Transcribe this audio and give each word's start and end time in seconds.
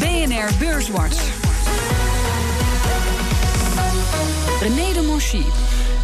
BNR 0.00 0.50
Beurswatch. 0.58 1.16
René 4.60 4.94
de 4.94 5.02
Monchy. 5.02 5.44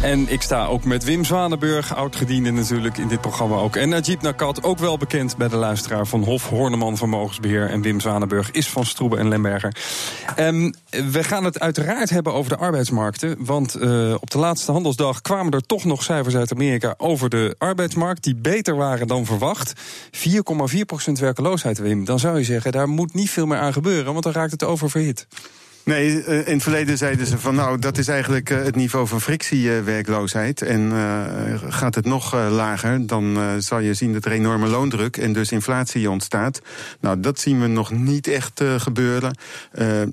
En 0.03 0.29
ik 0.29 0.41
sta 0.41 0.65
ook 0.65 0.83
met 0.83 1.03
Wim 1.03 1.23
Zwanenburg, 1.23 1.95
oud-gediende 1.95 2.51
natuurlijk 2.51 2.97
in 2.97 3.07
dit 3.07 3.21
programma 3.21 3.55
ook. 3.55 3.75
En 3.75 3.89
Najib 3.89 4.21
Nakat, 4.21 4.63
ook 4.63 4.77
wel 4.77 4.97
bekend 4.97 5.37
bij 5.37 5.47
de 5.47 5.55
luisteraar 5.55 6.07
van 6.07 6.23
Hof 6.23 6.49
Horneman 6.49 6.97
Vermogensbeheer. 6.97 7.69
En 7.69 7.81
Wim 7.81 7.99
Zwanenburg 7.99 8.51
is 8.51 8.69
van 8.69 8.85
Stroebe 8.85 9.17
en 9.17 9.27
Lemberger. 9.27 9.75
Um, 10.39 10.73
we 10.89 11.23
gaan 11.23 11.43
het 11.43 11.59
uiteraard 11.59 12.09
hebben 12.09 12.33
over 12.33 12.51
de 12.51 12.57
arbeidsmarkten. 12.57 13.45
Want 13.45 13.77
uh, 13.77 14.13
op 14.19 14.29
de 14.29 14.37
laatste 14.37 14.71
handelsdag 14.71 15.21
kwamen 15.21 15.53
er 15.53 15.65
toch 15.65 15.83
nog 15.83 16.03
cijfers 16.03 16.35
uit 16.35 16.51
Amerika 16.51 16.93
over 16.97 17.29
de 17.29 17.55
arbeidsmarkt. 17.57 18.23
die 18.23 18.35
beter 18.35 18.75
waren 18.75 19.07
dan 19.07 19.25
verwacht. 19.25 19.73
4,4% 20.11 21.11
werkeloosheid, 21.19 21.77
Wim. 21.77 22.05
Dan 22.05 22.19
zou 22.19 22.37
je 22.37 22.43
zeggen, 22.43 22.71
daar 22.71 22.89
moet 22.89 23.13
niet 23.13 23.29
veel 23.29 23.45
meer 23.45 23.59
aan 23.59 23.73
gebeuren, 23.73 24.11
want 24.11 24.23
dan 24.23 24.33
raakt 24.33 24.51
het 24.51 24.63
oververhit. 24.63 25.27
Nee, 25.83 26.23
eh, 26.23 26.47
in 26.47 26.53
het 26.53 26.63
verleden 26.63 26.97
zeiden 26.97 27.27
ze 27.27 27.37
van 27.37 27.55
nou, 27.55 27.79
dat 27.79 27.97
is 27.97 28.07
eigenlijk 28.07 28.49
eh, 28.49 28.63
het 28.63 28.75
niveau 28.75 29.07
van 29.07 29.21
frictiewerkloosheid. 29.21 30.61
En 30.61 30.81
uh, 30.81 31.23
gaat 31.67 31.95
het 31.95 32.05
nog 32.05 32.33
lager, 32.33 33.07
dan 33.07 33.37
zal 33.61 33.79
je 33.79 33.93
zien 33.93 34.13
dat 34.13 34.25
er 34.25 34.31
enorme 34.31 34.67
loondruk 34.67 35.17
en 35.17 35.33
dus 35.33 35.51
inflatie 35.51 36.09
ontstaat. 36.09 36.61
Nou, 36.99 37.19
dat 37.19 37.39
zien 37.39 37.61
we 37.61 37.67
nog 37.67 37.91
niet 37.91 38.27
echt 38.27 38.63
gebeuren. 38.77 39.37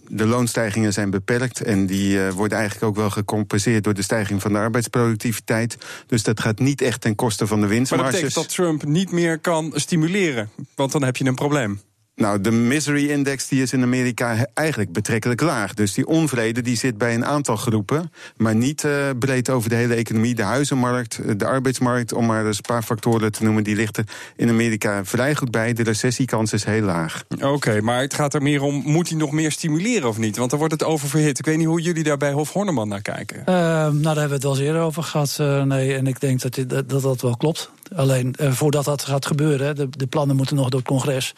de 0.08 0.26
loonstijgingen 0.26 0.92
zijn 0.92 1.10
beperkt 1.10 1.62
en 1.62 1.86
die 1.86 2.20
worden 2.20 2.58
eigenlijk 2.58 2.86
ook 2.86 2.96
wel 2.96 3.10
gecompenseerd 3.10 3.84
door 3.84 3.94
de 3.94 4.02
stijging 4.02 4.42
van 4.42 4.52
de 4.52 4.58
arbeidsproductiviteit. 4.58 5.76
Dus 6.06 6.22
dat 6.22 6.40
gaat 6.40 6.58
niet 6.58 6.82
echt 6.82 7.00
ten 7.00 7.14
koste 7.14 7.46
van 7.46 7.60
de 7.60 7.66
winstmarges. 7.66 8.12
Maar 8.12 8.20
dat 8.20 8.30
betekent 8.30 8.56
dat 8.56 8.66
Trump 8.66 8.84
niet 8.84 9.12
meer 9.12 9.38
kan 9.38 9.72
stimuleren, 9.74 10.50
want 10.74 10.92
dan 10.92 11.02
heb 11.02 11.16
je 11.16 11.24
een 11.24 11.34
probleem. 11.34 11.80
Nou, 12.20 12.40
de 12.40 12.50
misery 12.50 13.10
index 13.10 13.48
die 13.48 13.62
is 13.62 13.72
in 13.72 13.82
Amerika 13.82 14.46
eigenlijk 14.54 14.92
betrekkelijk 14.92 15.40
laag. 15.40 15.74
Dus 15.74 15.94
die 15.94 16.06
onvrede 16.06 16.60
die 16.60 16.76
zit 16.76 16.98
bij 16.98 17.14
een 17.14 17.24
aantal 17.24 17.56
groepen, 17.56 18.12
maar 18.36 18.54
niet 18.54 18.84
uh, 18.84 18.92
breed 19.18 19.50
over 19.50 19.68
de 19.68 19.74
hele 19.74 19.94
economie. 19.94 20.34
De 20.34 20.42
huizenmarkt, 20.42 21.18
eh, 21.18 21.32
de 21.36 21.46
arbeidsmarkt, 21.46 22.12
om 22.12 22.26
maar 22.26 22.46
eens 22.46 22.56
een 22.56 22.62
paar 22.62 22.82
factoren 22.82 23.32
te 23.32 23.44
noemen, 23.44 23.64
die 23.64 23.76
ligt 23.76 24.00
in 24.36 24.48
Amerika 24.48 25.04
vrij 25.04 25.34
goed 25.34 25.50
bij. 25.50 25.72
De 25.72 25.82
recessiekans 25.82 26.52
is 26.52 26.64
heel 26.64 26.82
laag. 26.82 27.24
Oké, 27.42 27.80
maar 27.80 28.00
het 28.00 28.14
gaat 28.14 28.34
er 28.34 28.42
meer 28.42 28.62
om, 28.62 28.82
moet 28.84 29.08
hij 29.08 29.18
nog 29.18 29.32
meer 29.32 29.52
stimuleren 29.52 30.08
of 30.08 30.18
niet? 30.18 30.36
Want 30.36 30.50
dan 30.50 30.58
wordt 30.58 30.74
het 30.74 30.84
oververhit. 30.84 31.38
Ik 31.38 31.44
weet 31.44 31.56
niet 31.56 31.66
hoe 31.66 31.80
jullie 31.80 32.02
daar 32.02 32.16
bij 32.16 32.32
Hof 32.32 32.52
Horneman 32.52 32.88
naar 32.88 33.02
kijken. 33.02 33.38
Uh, 33.40 33.44
nou, 33.46 34.02
daar 34.02 34.02
hebben 34.02 34.28
we 34.28 34.34
het 34.34 34.42
wel 34.42 34.52
eens 34.52 34.60
eerder 34.60 34.82
over 34.82 35.02
gehad. 35.02 35.38
Uh, 35.40 35.62
nee, 35.62 35.94
en 35.94 36.06
ik 36.06 36.20
denk 36.20 36.40
dat, 36.40 36.54
dat 36.54 36.88
dat, 36.88 37.02
dat 37.02 37.20
wel 37.20 37.36
klopt. 37.36 37.70
Alleen 37.96 38.34
uh, 38.40 38.52
voordat 38.52 38.84
dat 38.84 39.04
gaat 39.04 39.26
gebeuren, 39.26 39.76
de, 39.76 39.88
de, 39.90 40.06
plannen 40.06 40.36
moeten 40.36 40.56
nog 40.56 40.68
door 40.68 40.78
het 40.78 40.88
congres. 40.88 41.34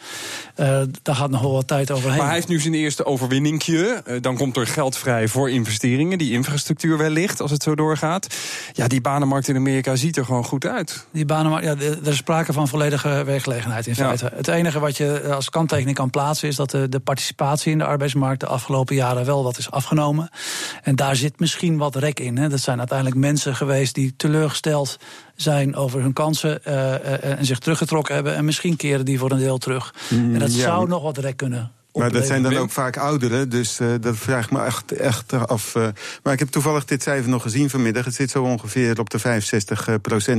Uh, 0.55 0.81
daar 1.01 1.15
gaat 1.15 1.29
nog 1.29 1.41
wel 1.41 1.51
wat 1.51 1.67
tijd 1.67 1.91
overheen. 1.91 2.17
Maar 2.17 2.25
hij 2.25 2.35
heeft 2.35 2.47
nu 2.47 2.59
zijn 2.59 2.73
eerste 2.73 3.05
overwinningje. 3.05 4.03
Uh, 4.07 4.21
dan 4.21 4.37
komt 4.37 4.57
er 4.57 4.67
geld 4.67 4.97
vrij 4.97 5.27
voor 5.27 5.49
investeringen. 5.49 6.17
Die 6.17 6.31
infrastructuur 6.31 6.97
wellicht, 6.97 7.41
als 7.41 7.51
het 7.51 7.63
zo 7.63 7.75
doorgaat. 7.75 8.35
Ja, 8.73 8.87
die 8.87 9.01
banenmarkt 9.01 9.47
in 9.47 9.55
Amerika 9.55 9.95
ziet 9.95 10.17
er 10.17 10.25
gewoon 10.25 10.43
goed 10.43 10.65
uit. 10.65 11.05
Die 11.11 11.25
banenmarkt, 11.25 11.65
ja, 11.65 11.75
er 11.85 12.07
is 12.07 12.17
sprake 12.17 12.53
van 12.53 12.67
volledige 12.67 13.23
werkgelegenheid 13.23 13.87
in 13.87 13.95
feite. 13.95 14.31
Het 14.35 14.47
enige 14.47 14.79
wat 14.79 14.97
je 14.97 15.33
als 15.33 15.49
kanttekening 15.49 15.97
kan 15.97 16.09
plaatsen 16.09 16.47
is 16.47 16.55
dat 16.55 16.71
de, 16.71 16.89
de 16.89 16.99
participatie 16.99 17.71
in 17.71 17.77
de 17.77 17.85
arbeidsmarkt 17.85 18.39
de 18.39 18.47
afgelopen 18.47 18.95
jaren 18.95 19.25
wel 19.25 19.43
wat 19.43 19.57
is 19.57 19.71
afgenomen. 19.71 20.29
En 20.83 20.95
daar 20.95 21.15
zit 21.15 21.39
misschien 21.39 21.77
wat 21.77 21.95
rek 21.95 22.19
in. 22.19 22.37
Hè. 22.37 22.49
Dat 22.49 22.59
zijn 22.59 22.79
uiteindelijk 22.79 23.19
mensen 23.19 23.55
geweest 23.55 23.95
die 23.95 24.13
teleurgesteld 24.15 24.99
zijn 25.35 25.75
over 25.75 26.01
hun 26.01 26.13
kansen 26.13 26.59
uh, 26.67 27.23
en 27.23 27.45
zich 27.45 27.59
teruggetrokken 27.59 28.15
hebben. 28.15 28.35
En 28.35 28.45
misschien 28.45 28.75
keren 28.75 29.05
die 29.05 29.19
voor 29.19 29.31
een 29.31 29.37
deel 29.37 29.57
terug. 29.57 29.93
Mm, 30.09 30.33
en 30.33 30.39
dat 30.39 30.51
zou 30.51 30.87
nog 30.87 31.03
wat 31.03 31.17
rek 31.17 31.37
kunnen 31.37 31.71
maar 31.93 32.11
dat 32.11 32.25
zijn 32.25 32.43
dan 32.43 32.57
ook 32.57 32.71
vaak 32.71 32.97
ouderen, 32.97 33.49
dus 33.49 33.79
uh, 33.79 33.87
dat 33.99 34.17
vraag 34.17 34.45
ik 34.45 34.51
me 34.51 34.63
echt, 34.63 34.91
echt 34.91 35.33
af. 35.33 35.75
Uh, 35.75 35.87
maar 36.23 36.33
ik 36.33 36.39
heb 36.39 36.47
toevallig 36.47 36.85
dit 36.85 37.03
cijfer 37.03 37.29
nog 37.29 37.41
gezien 37.41 37.69
vanmiddag. 37.69 38.05
Het 38.05 38.15
zit 38.15 38.29
zo 38.29 38.43
ongeveer 38.43 38.99
op 38.99 39.09
de 39.09 39.19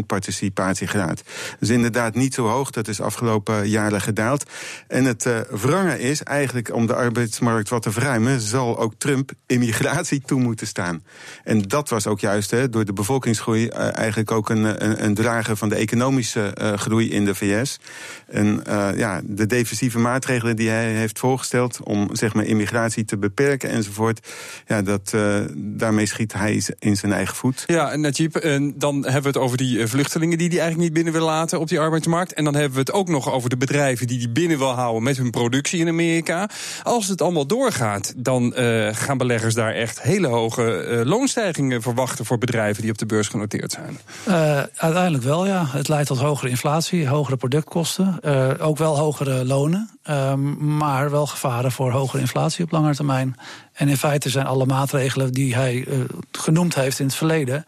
65% 0.03 0.06
participatiegraad. 0.06 1.22
Dus 1.59 1.69
inderdaad 1.69 2.14
niet 2.14 2.34
zo 2.34 2.47
hoog, 2.47 2.70
dat 2.70 2.88
is 2.88 3.00
afgelopen 3.00 3.69
jaren 3.69 4.00
gedaald. 4.00 4.50
En 4.88 5.04
het 5.04 5.26
uh, 5.26 5.38
wrange 5.50 6.00
is 6.00 6.22
eigenlijk 6.22 6.75
om 6.75 6.87
de 6.87 6.94
arbeidsmarkt 6.94 7.69
wat 7.69 7.82
te 7.82 7.93
verruimen... 7.93 8.41
zal 8.41 8.78
ook 8.78 8.93
Trump 8.98 9.32
immigratie 9.47 10.22
toe 10.26 10.41
moeten 10.41 10.66
staan. 10.66 11.03
En 11.44 11.62
dat 11.62 11.88
was 11.88 12.06
ook 12.06 12.20
juist 12.20 12.50
hè, 12.50 12.69
door 12.69 12.84
de 12.84 12.93
bevolkingsgroei... 12.93 13.69
eigenlijk 13.69 14.31
ook 14.31 14.48
een, 14.48 14.84
een, 14.84 15.04
een, 15.04 15.14
drager 15.14 15.56
van 15.56 15.69
de 15.69 15.75
economische 15.75 16.75
groei 16.76 17.10
in 17.10 17.25
de 17.25 17.34
VS. 17.34 17.81
En 18.26 18.62
ja, 18.97 19.20
de 19.25 19.47
defensieve 19.47 19.98
maatregelen 19.98 20.56
die 20.56 20.69
hij 20.69 20.93
heeft 20.93 21.19
voorgesteld 21.19 21.43
om 21.82 22.09
zeg 22.12 22.34
maar, 22.34 22.44
immigratie 22.44 23.05
te 23.05 23.19
beperken 23.19 23.71
enzovoort. 23.71 24.28
Ja, 24.66 24.82
dat, 24.82 25.12
uh, 25.15 25.38
daarmee 25.56 26.06
schiet 26.06 26.32
hij 26.32 26.62
in 26.78 26.97
zijn 26.97 27.12
eigen 27.12 27.37
voet. 27.37 27.65
Ja, 27.66 27.91
en 27.91 28.00
Najib, 28.00 28.37
en 28.37 28.75
dan 28.78 28.94
hebben 28.94 29.22
we 29.22 29.28
het 29.28 29.37
over 29.37 29.56
die 29.56 29.81
eh, 29.81 29.87
vluchtelingen 29.87 30.38
die 30.38 30.49
hij 30.49 30.59
eigenlijk 30.59 30.88
niet 30.88 31.03
binnen 31.05 31.12
wil 31.12 31.25
laten 31.25 31.60
op 31.60 31.69
die 31.69 31.81
arbeidsmarkt. 31.81 32.32
En 32.32 32.44
dan 32.44 32.55
hebben 32.55 32.72
we 32.72 32.78
het 32.78 32.93
ook 32.93 33.09
nog 33.09 33.32
over 33.32 33.50
de 33.50 33.56
bedrijven 33.56 34.06
die 34.06 34.19
hij 34.19 34.32
binnen 34.32 34.59
wil 34.59 34.72
houden 34.72 35.03
met 35.03 35.16
hun 35.16 35.31
productie 35.31 35.81
in 35.81 35.88
Amerika. 35.88 36.49
Als 36.82 37.09
het 37.09 37.22
allemaal 37.22 37.47
doorgaat, 37.47 38.15
dan 38.16 38.55
uh, 38.59 38.88
gaan 38.93 39.19
beleggers 39.19 39.55
daar 39.55 39.72
echt 39.72 40.03
hele 40.03 40.26
hoge 40.26 40.87
uh, 40.88 41.05
loonstijgingen 41.05 41.82
verwachten 41.82 42.25
voor 42.25 42.38
bedrijven 42.38 42.82
die 42.82 42.91
op 42.91 42.99
de 42.99 43.06
beurs 43.06 43.28
genoteerd 43.28 43.72
zijn. 43.72 43.99
Uh, 44.28 44.62
uiteindelijk 44.76 45.25
wel, 45.25 45.47
ja. 45.47 45.66
Het 45.66 45.88
leidt 45.88 46.06
tot 46.06 46.19
hogere 46.19 46.49
inflatie, 46.49 47.09
hogere 47.09 47.37
productkosten, 47.37 48.22
ook 48.61 48.78
wel 48.78 48.99
hogere 48.99 49.44
lonen. 49.44 49.91
Um, 50.11 50.76
maar 50.76 51.11
wel 51.11 51.26
gevaren 51.34 51.72
voor 51.72 51.91
hogere 51.91 52.21
inflatie 52.21 52.65
op 52.65 52.71
lange 52.71 52.95
termijn. 52.95 53.37
En 53.75 53.89
in 53.89 53.97
feite 53.97 54.31
zijn 54.31 54.47
alle 54.47 54.67
maatregelen 54.67 55.33
die 55.33 55.55
hij 55.55 55.85
uh, 55.89 55.99
genoemd 56.33 56.75
heeft 56.75 56.99
in 56.99 57.07
het 57.07 57.15
verleden 57.15 57.65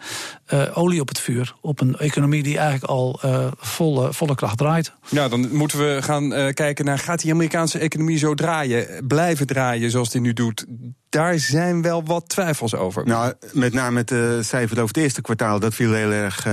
uh, 0.53 0.78
olie 0.78 1.00
op 1.00 1.09
het 1.09 1.21
vuur. 1.21 1.55
Op 1.61 1.81
een 1.81 1.97
economie 1.97 2.43
die 2.43 2.59
eigenlijk 2.59 2.91
al 2.91 3.21
uh, 3.25 3.47
volle, 3.59 4.12
volle 4.12 4.34
kracht 4.34 4.59
draait. 4.59 4.93
Ja, 5.09 5.28
dan 5.28 5.56
moeten 5.56 5.78
we 5.78 5.99
gaan 6.03 6.53
kijken 6.55 6.84
naar: 6.84 6.99
gaat 6.99 7.21
die 7.21 7.33
Amerikaanse 7.33 7.78
economie 7.78 8.19
zo 8.19 8.34
draaien, 8.34 9.06
blijven 9.06 9.47
draaien 9.47 9.91
zoals 9.91 10.11
die 10.11 10.21
nu 10.21 10.33
doet? 10.33 10.67
Daar 11.09 11.39
zijn 11.39 11.83
wel 11.83 12.05
wat 12.05 12.28
twijfels 12.28 12.75
over. 12.75 13.06
Nou, 13.06 13.33
met 13.53 13.73
name 13.73 13.99
het 14.06 14.47
cijfer 14.47 14.77
over 14.77 14.94
het 14.94 14.97
eerste 14.97 15.21
kwartaal, 15.21 15.61
dat 15.61 15.75
viel 15.75 15.93
heel 15.93 16.11
erg 16.11 16.47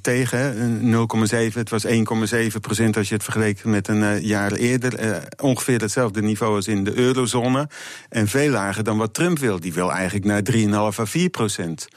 tegen. 0.00 0.80
0,7, 1.50 1.52
het 1.52 1.70
was 1.70 1.86
1,7 1.86 1.92
procent 2.60 2.96
als 2.96 3.08
je 3.08 3.14
het 3.14 3.22
vergeleek 3.22 3.64
met 3.64 3.88
een 3.88 4.20
jaar 4.22 4.52
eerder. 4.52 5.22
ongeveer 5.42 5.80
hetzelfde 5.80 6.22
niveau 6.22 6.54
als 6.54 6.68
in 6.68 6.84
de 6.84 6.94
eurozone. 6.94 7.68
En 8.08 8.28
veel 8.28 8.50
lager 8.50 8.84
dan 8.86 8.98
wat 8.98 9.14
Trump 9.14 9.38
wil. 9.38 9.60
Die 9.60 9.72
wil 9.72 9.92
eigenlijk 9.92 10.24
naar 10.24 10.42
3,5 10.92 10.98
à 10.98 11.04
4 11.04 11.28
procent. 11.28 11.88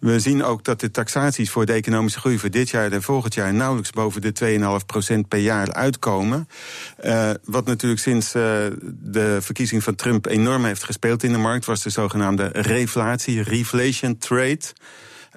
We 0.00 0.20
zien 0.20 0.44
ook 0.44 0.64
dat 0.64 0.80
de 0.80 0.90
taxaties 0.90 1.50
voor 1.50 1.66
de 1.66 1.72
economische 1.72 2.18
groei 2.18 2.38
voor 2.38 2.50
dit 2.50 2.70
jaar 2.70 2.92
en 2.92 3.02
volgend 3.02 3.34
jaar 3.34 3.54
nauwelijks 3.54 3.90
boven 3.90 4.20
de 4.20 4.78
2,5 4.80 4.86
procent 4.86 5.28
per 5.28 5.38
jaar 5.38 5.72
uitkomen. 5.72 6.48
Uh, 7.04 7.30
wat 7.44 7.66
natuurlijk 7.66 8.00
sinds 8.00 8.34
uh, 8.34 8.42
de 8.88 9.38
verkiezing 9.40 9.82
van 9.82 9.94
Trump 9.94 10.26
enorm 10.26 10.64
heeft 10.64 10.84
gespeeld 10.84 11.22
in 11.22 11.32
de 11.32 11.38
markt, 11.38 11.64
was 11.64 11.82
de 11.82 11.90
zogenaamde 11.90 12.48
reflatie, 12.52 13.42
reflation 13.42 14.18
trade. 14.18 14.60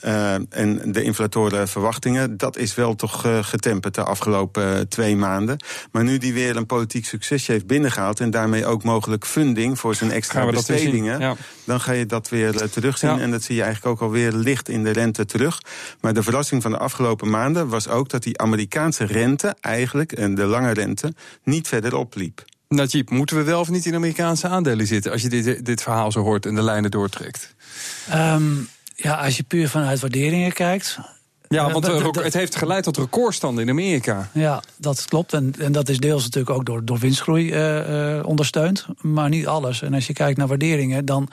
Uh, 0.03 0.33
en 0.33 0.91
de 0.91 1.03
inflatoren 1.03 1.67
verwachtingen, 1.67 2.38
dat 2.38 2.57
is 2.57 2.75
wel 2.75 2.95
toch 2.95 3.25
uh, 3.25 3.44
getemperd 3.44 3.95
de 3.95 4.03
afgelopen 4.03 4.75
uh, 4.75 4.79
twee 4.79 5.16
maanden. 5.16 5.57
Maar 5.91 6.03
nu 6.03 6.17
die 6.17 6.33
weer 6.33 6.56
een 6.56 6.66
politiek 6.66 7.06
succesje 7.06 7.51
heeft 7.51 7.67
binnengehaald... 7.67 8.19
en 8.19 8.31
daarmee 8.31 8.66
ook 8.66 8.84
mogelijk 8.84 9.25
funding 9.25 9.79
voor 9.79 9.95
zijn 9.95 10.11
extra 10.11 10.45
bestedingen... 10.45 11.19
Ja. 11.19 11.35
dan 11.63 11.81
ga 11.81 11.91
je 11.91 12.05
dat 12.05 12.29
weer 12.29 12.69
terugzien. 12.69 13.16
Ja. 13.16 13.19
En 13.19 13.31
dat 13.31 13.44
zie 13.44 13.55
je 13.55 13.63
eigenlijk 13.63 13.95
ook 13.95 14.07
alweer 14.07 14.31
licht 14.31 14.69
in 14.69 14.84
de 14.84 14.91
rente 14.91 15.25
terug. 15.25 15.61
Maar 16.01 16.13
de 16.13 16.23
verrassing 16.23 16.61
van 16.61 16.72
de 16.72 16.78
afgelopen 16.78 17.29
maanden 17.29 17.67
was 17.67 17.88
ook... 17.88 18.09
dat 18.09 18.23
die 18.23 18.38
Amerikaanse 18.38 19.05
rente 19.05 19.55
eigenlijk, 19.61 20.11
en 20.11 20.35
de 20.35 20.45
lange 20.45 20.72
rente, 20.72 21.13
niet 21.44 21.67
verder 21.67 21.95
opliep. 21.95 22.46
Najib, 22.67 23.09
moeten 23.09 23.37
we 23.37 23.43
wel 23.43 23.59
of 23.59 23.70
niet 23.70 23.85
in 23.85 23.96
Amerikaanse 23.96 24.47
aandelen 24.47 24.87
zitten... 24.87 25.11
als 25.11 25.22
je 25.22 25.29
dit, 25.29 25.66
dit 25.66 25.81
verhaal 25.81 26.11
zo 26.11 26.20
hoort 26.20 26.46
en 26.46 26.55
de 26.55 26.61
lijnen 26.61 26.91
doortrekt? 26.91 27.55
Um, 28.14 28.67
ja, 28.96 29.14
als 29.14 29.38
je 29.38 29.44
puur 29.44 29.70
vanuit 29.70 30.00
waarderingen 30.00 30.53
kijkt. 30.53 31.00
Ja, 31.47 31.72
want 31.72 32.16
het 32.16 32.34
heeft 32.34 32.56
geleid 32.56 32.84
tot 32.84 32.97
recordstanden 32.97 33.64
in 33.64 33.70
Amerika. 33.70 34.30
Ja, 34.34 34.64
dat 34.78 35.06
klopt. 35.06 35.34
En, 35.34 35.53
en 35.59 35.72
dat 35.72 35.90
is 35.90 36.00
deels 36.00 36.24
natuurlijk 36.24 36.58
ook 36.58 36.66
door, 36.66 36.86
door 36.86 36.97
winstgroei 36.97 37.53
uh, 37.53 38.26
ondersteund. 38.26 38.86
Maar 39.02 39.30
niet 39.30 39.47
alles. 39.47 39.82
En 39.82 39.94
als 39.94 40.08
je 40.08 40.14
kijkt 40.14 40.38
naar 40.38 40.47
waarderingen, 40.47 41.06
dan 41.06 41.30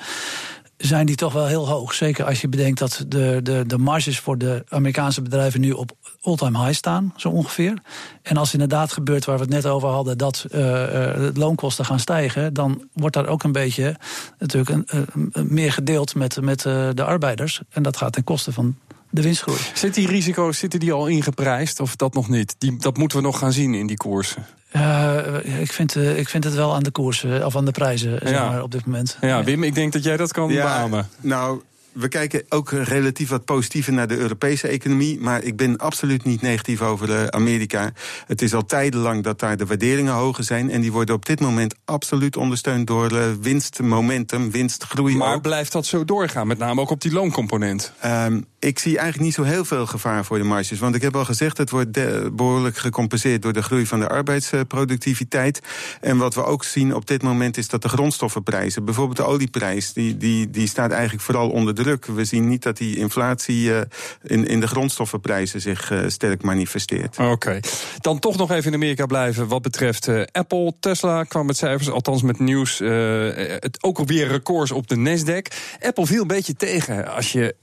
zijn 0.87 1.07
die 1.07 1.17
toch 1.17 1.33
wel 1.33 1.47
heel 1.47 1.69
hoog. 1.69 1.95
Zeker 1.95 2.25
als 2.25 2.41
je 2.41 2.49
bedenkt 2.49 2.79
dat 2.79 3.05
de, 3.09 3.41
de, 3.43 3.65
de 3.67 3.79
marges 3.79 4.19
voor 4.21 4.39
de 4.39 4.65
Amerikaanse 4.69 5.23
bedrijven 5.23 5.61
nu 5.61 5.71
op 5.71 5.93
all-time 6.23 6.59
high 6.59 6.73
staan, 6.77 7.15
zo 7.17 7.29
ongeveer. 7.29 7.79
En 8.23 8.37
als 8.37 8.53
inderdaad 8.53 8.93
gebeurt 8.93 9.25
waar 9.25 9.37
we 9.37 9.43
het 9.43 9.53
net 9.53 9.67
over 9.67 9.89
hadden, 9.89 10.19
dat 10.19 10.45
de 10.49 11.31
loonkosten 11.35 11.85
gaan 11.85 12.01
stijgen, 12.01 12.55
dan 12.55 12.89
wordt 12.93 13.15
daar 13.15 13.27
ook 13.27 13.43
een 13.43 13.53
beetje 13.53 13.97
natuurlijk 14.39 14.85
een, 14.87 15.33
meer 15.49 15.73
gedeeld 15.73 16.15
met, 16.15 16.41
met 16.41 16.61
de 16.61 17.05
arbeiders. 17.05 17.61
En 17.71 17.83
dat 17.83 17.97
gaat 17.97 18.13
ten 18.13 18.25
koste 18.25 18.53
van 18.53 18.77
de 19.13 19.23
winstgroei. 19.23 19.59
Zitten 19.75 20.03
die 20.03 20.11
risico's 20.11 20.59
zitten 20.59 20.81
die 20.81 20.93
al 20.93 21.07
ingeprijsd 21.07 21.81
of 21.81 21.97
dat 21.97 22.15
nog 22.15 22.29
niet? 22.29 22.55
Die, 22.59 22.77
dat 22.77 22.97
moeten 22.97 23.19
we 23.19 23.25
nog 23.25 23.39
gaan 23.39 23.53
zien 23.53 23.75
in 23.75 23.87
die 23.87 23.97
koersen. 23.97 24.47
Uh, 24.77 25.61
ik, 25.61 25.73
vind, 25.73 25.95
uh, 25.95 26.19
ik 26.19 26.29
vind 26.29 26.45
het 26.45 26.55
wel 26.55 26.75
aan 26.75 26.83
de 26.83 26.91
koersen 26.91 27.47
of 27.47 27.57
aan 27.57 27.65
de 27.65 27.71
prijzen 27.71 28.19
zeg 28.23 28.33
maar, 28.33 28.63
op 28.63 28.71
dit 28.71 28.87
moment. 28.87 29.19
Ja, 29.21 29.45
Wim, 29.45 29.63
ik 29.63 29.75
denk 29.75 29.93
dat 29.93 30.05
jij 30.05 30.17
dat 30.17 30.33
kan 30.33 30.49
ja, 30.49 30.65
beamen. 30.65 31.09
Nou, 31.21 31.61
we 31.93 32.09
kijken 32.09 32.45
ook 32.49 32.71
relatief 32.71 33.29
wat 33.29 33.45
positiever 33.45 33.93
naar 33.93 34.09
de 34.09 34.17
Europese 34.17 34.69
economie. 34.69 35.21
Maar 35.21 35.43
ik 35.43 35.57
ben 35.57 35.77
absoluut 35.77 36.25
niet 36.25 36.43
negatief 36.43 36.83
over 36.83 37.31
Amerika. 37.31 37.93
Het 38.27 38.43
is 38.43 38.55
al 38.55 38.65
tijdenlang 38.65 39.23
dat 39.23 39.39
daar 39.39 39.57
de 39.57 39.67
waarderingen 39.67 40.13
hoger 40.13 40.45
zijn. 40.45 40.71
En 40.71 40.81
die 40.81 40.93
worden 40.93 41.15
op 41.15 41.27
dit 41.27 41.41
moment 41.41 41.75
absoluut 41.85 42.37
ondersteund 42.37 42.87
door 42.87 43.13
uh, 43.13 43.25
winstmomentum, 43.41 44.51
winstgroei. 44.51 45.17
Maar 45.17 45.35
ook. 45.35 45.43
blijft 45.43 45.73
dat 45.73 45.87
zo 45.87 46.05
doorgaan? 46.05 46.47
Met 46.47 46.59
name 46.59 46.81
ook 46.81 46.91
op 46.91 47.01
die 47.01 47.13
looncomponent? 47.13 47.93
Um, 48.05 48.47
ik 48.59 48.79
zie 48.79 48.99
eigenlijk 48.99 49.25
niet 49.25 49.35
zo 49.35 49.43
heel 49.43 49.65
veel 49.65 49.87
gevaar 49.87 50.25
voor 50.25 50.39
de 50.39 50.45
marges. 50.45 50.79
Want 50.79 50.95
ik 50.95 51.03
heb 51.03 51.17
al 51.17 51.25
gezegd, 51.25 51.59
het 51.59 51.71
wordt 51.71 51.93
behoorlijk 52.37 52.77
gecompenseerd 52.77 53.43
door 53.43 53.53
de 53.53 53.63
groei 53.63 53.87
van 53.87 54.01
de 54.01 54.09
arbeidsproductiviteit. 54.09 55.61
En 56.01 56.17
wat 56.17 56.35
we 56.35 56.45
ook 56.45 56.65
zien 56.65 56.95
op 56.95 57.07
dit 57.07 57.23
moment 57.23 57.57
is 57.57 57.69
dat 57.69 57.83
de 57.83 57.89
grondstoffenprijzen, 57.89 58.85
bijvoorbeeld 58.85 59.17
de 59.17 59.25
olieprijs, 59.25 59.93
die, 59.93 60.17
die, 60.17 60.51
die 60.51 60.69
staat 60.69 60.91
eigenlijk 60.91 61.23
vooral 61.23 61.51
onder 61.51 61.75
druk. 61.83 62.07
We 62.07 62.25
zien 62.25 62.49
niet 62.49 62.63
dat 62.63 62.77
die 62.77 62.97
inflatie 62.97 63.65
uh, 63.65 63.81
in, 64.23 64.47
in 64.47 64.61
de 64.61 64.67
grondstoffenprijzen 64.67 65.61
zich 65.61 65.91
uh, 65.91 66.09
sterk 66.09 66.43
manifesteert. 66.43 67.19
Oké. 67.19 67.31
Okay. 67.31 67.63
Dan 68.01 68.19
toch 68.19 68.37
nog 68.37 68.51
even 68.51 68.71
in 68.71 68.75
Amerika 68.75 69.07
blijven 69.07 69.49
wat 69.49 69.63
betreft 69.63 70.09
uh, 70.09 70.23
Apple. 70.33 70.73
Tesla 70.81 71.25
kwam 71.25 71.47
met 71.47 71.57
cijfers, 71.57 71.91
althans 71.91 72.23
met 72.23 72.39
nieuws. 72.39 72.79
het 72.79 73.79
ook 73.81 73.99
alweer 73.99 74.29
records 74.29 74.71
op 74.71 74.89
de 74.89 74.97
Nasdaq. 74.97 75.57
Apple 75.81 76.07
viel 76.07 76.21
een 76.21 76.27
beetje 76.27 76.57
tegen 76.57 77.15
als 77.15 77.33
je 77.33 77.55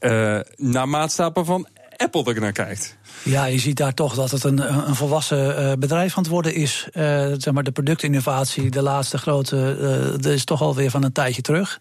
naar 0.58 0.90
maatstappen 0.90 1.46
van 1.46 1.68
Apple 2.00 2.34
er 2.34 2.42
naar 2.42 2.52
kijkt. 2.52 2.98
Ja, 3.24 3.46
je 3.46 3.60
ziet 3.60 3.78
daar 3.78 3.94
toch 3.94 4.16
dat 4.16 4.32
het 4.32 4.44
een, 4.44 4.88
een 4.88 4.96
volwassen 4.96 5.60
uh, 5.60 5.74
bedrijf 5.74 6.18
aan 6.18 6.24
het 6.24 6.32
worden 6.32 6.54
is. 6.54 6.88
Uh, 6.94 7.04
zeg 7.38 7.54
maar 7.54 7.64
de 7.64 7.72
productinnovatie, 7.72 8.70
de 8.70 8.82
laatste 8.82 9.18
grote, 9.18 9.78
uh, 9.80 10.12
dat 10.12 10.26
is 10.26 10.44
toch 10.44 10.62
alweer 10.62 10.90
van 10.90 11.04
een 11.04 11.12
tijdje 11.12 11.42
terug. 11.42 11.78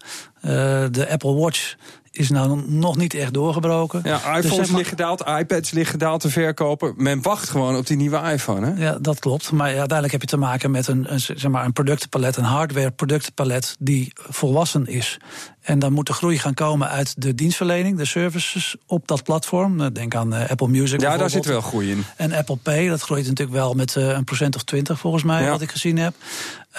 de 0.91 1.07
Apple 1.09 1.33
Watch 1.33 1.75
is 2.11 2.29
nou 2.29 2.63
nog 2.67 2.97
niet 2.97 3.13
echt 3.13 3.33
doorgebroken. 3.33 4.01
Ja, 4.03 4.15
iPhones 4.15 4.41
dus 4.41 4.55
zeg 4.55 4.67
maar, 4.67 4.75
liggen 4.75 4.97
gedaald, 4.97 5.23
iPads 5.39 5.71
liggen 5.71 5.91
gedaald 5.91 6.21
te 6.21 6.29
verkopen. 6.29 6.93
Men 6.97 7.21
wacht 7.21 7.49
gewoon 7.49 7.75
op 7.75 7.87
die 7.87 7.97
nieuwe 7.97 8.31
iPhone, 8.31 8.65
hè? 8.65 8.83
Ja, 8.85 8.97
dat 9.01 9.19
klopt. 9.19 9.51
Maar 9.51 9.67
uiteindelijk 9.67 10.11
heb 10.11 10.21
je 10.21 10.27
te 10.27 10.37
maken 10.37 10.71
met 10.71 10.87
een, 10.87 11.13
een, 11.13 11.19
zeg 11.19 11.47
maar 11.47 11.65
een 11.65 11.73
productenpalet, 11.73 12.37
een 12.37 12.43
hardware 12.43 12.91
productenpalet 12.91 13.75
die 13.79 14.11
volwassen 14.15 14.87
is. 14.87 15.17
En 15.61 15.79
dan 15.79 15.93
moet 15.93 16.07
de 16.07 16.13
groei 16.13 16.39
gaan 16.39 16.53
komen 16.53 16.89
uit 16.89 17.21
de 17.21 17.35
dienstverlening, 17.35 17.97
de 17.97 18.05
services 18.05 18.75
op 18.85 19.07
dat 19.07 19.23
platform. 19.23 19.93
Denk 19.93 20.15
aan 20.15 20.33
uh, 20.33 20.49
Apple 20.49 20.67
Music. 20.67 21.01
Ja, 21.01 21.17
daar 21.17 21.29
zit 21.29 21.45
wel 21.45 21.61
groei 21.61 21.91
in. 21.91 22.03
En 22.15 22.33
Apple 22.33 22.55
Pay, 22.55 22.87
dat 22.87 23.01
groeit 23.01 23.27
natuurlijk 23.27 23.57
wel 23.57 23.73
met 23.73 23.95
uh, 23.95 24.07
een 24.07 24.23
procent 24.23 24.55
of 24.55 24.63
twintig 24.63 24.99
volgens 24.99 25.23
mij, 25.23 25.43
ja. 25.43 25.49
wat 25.49 25.61
ik 25.61 25.71
gezien 25.71 25.97
heb. 25.97 26.13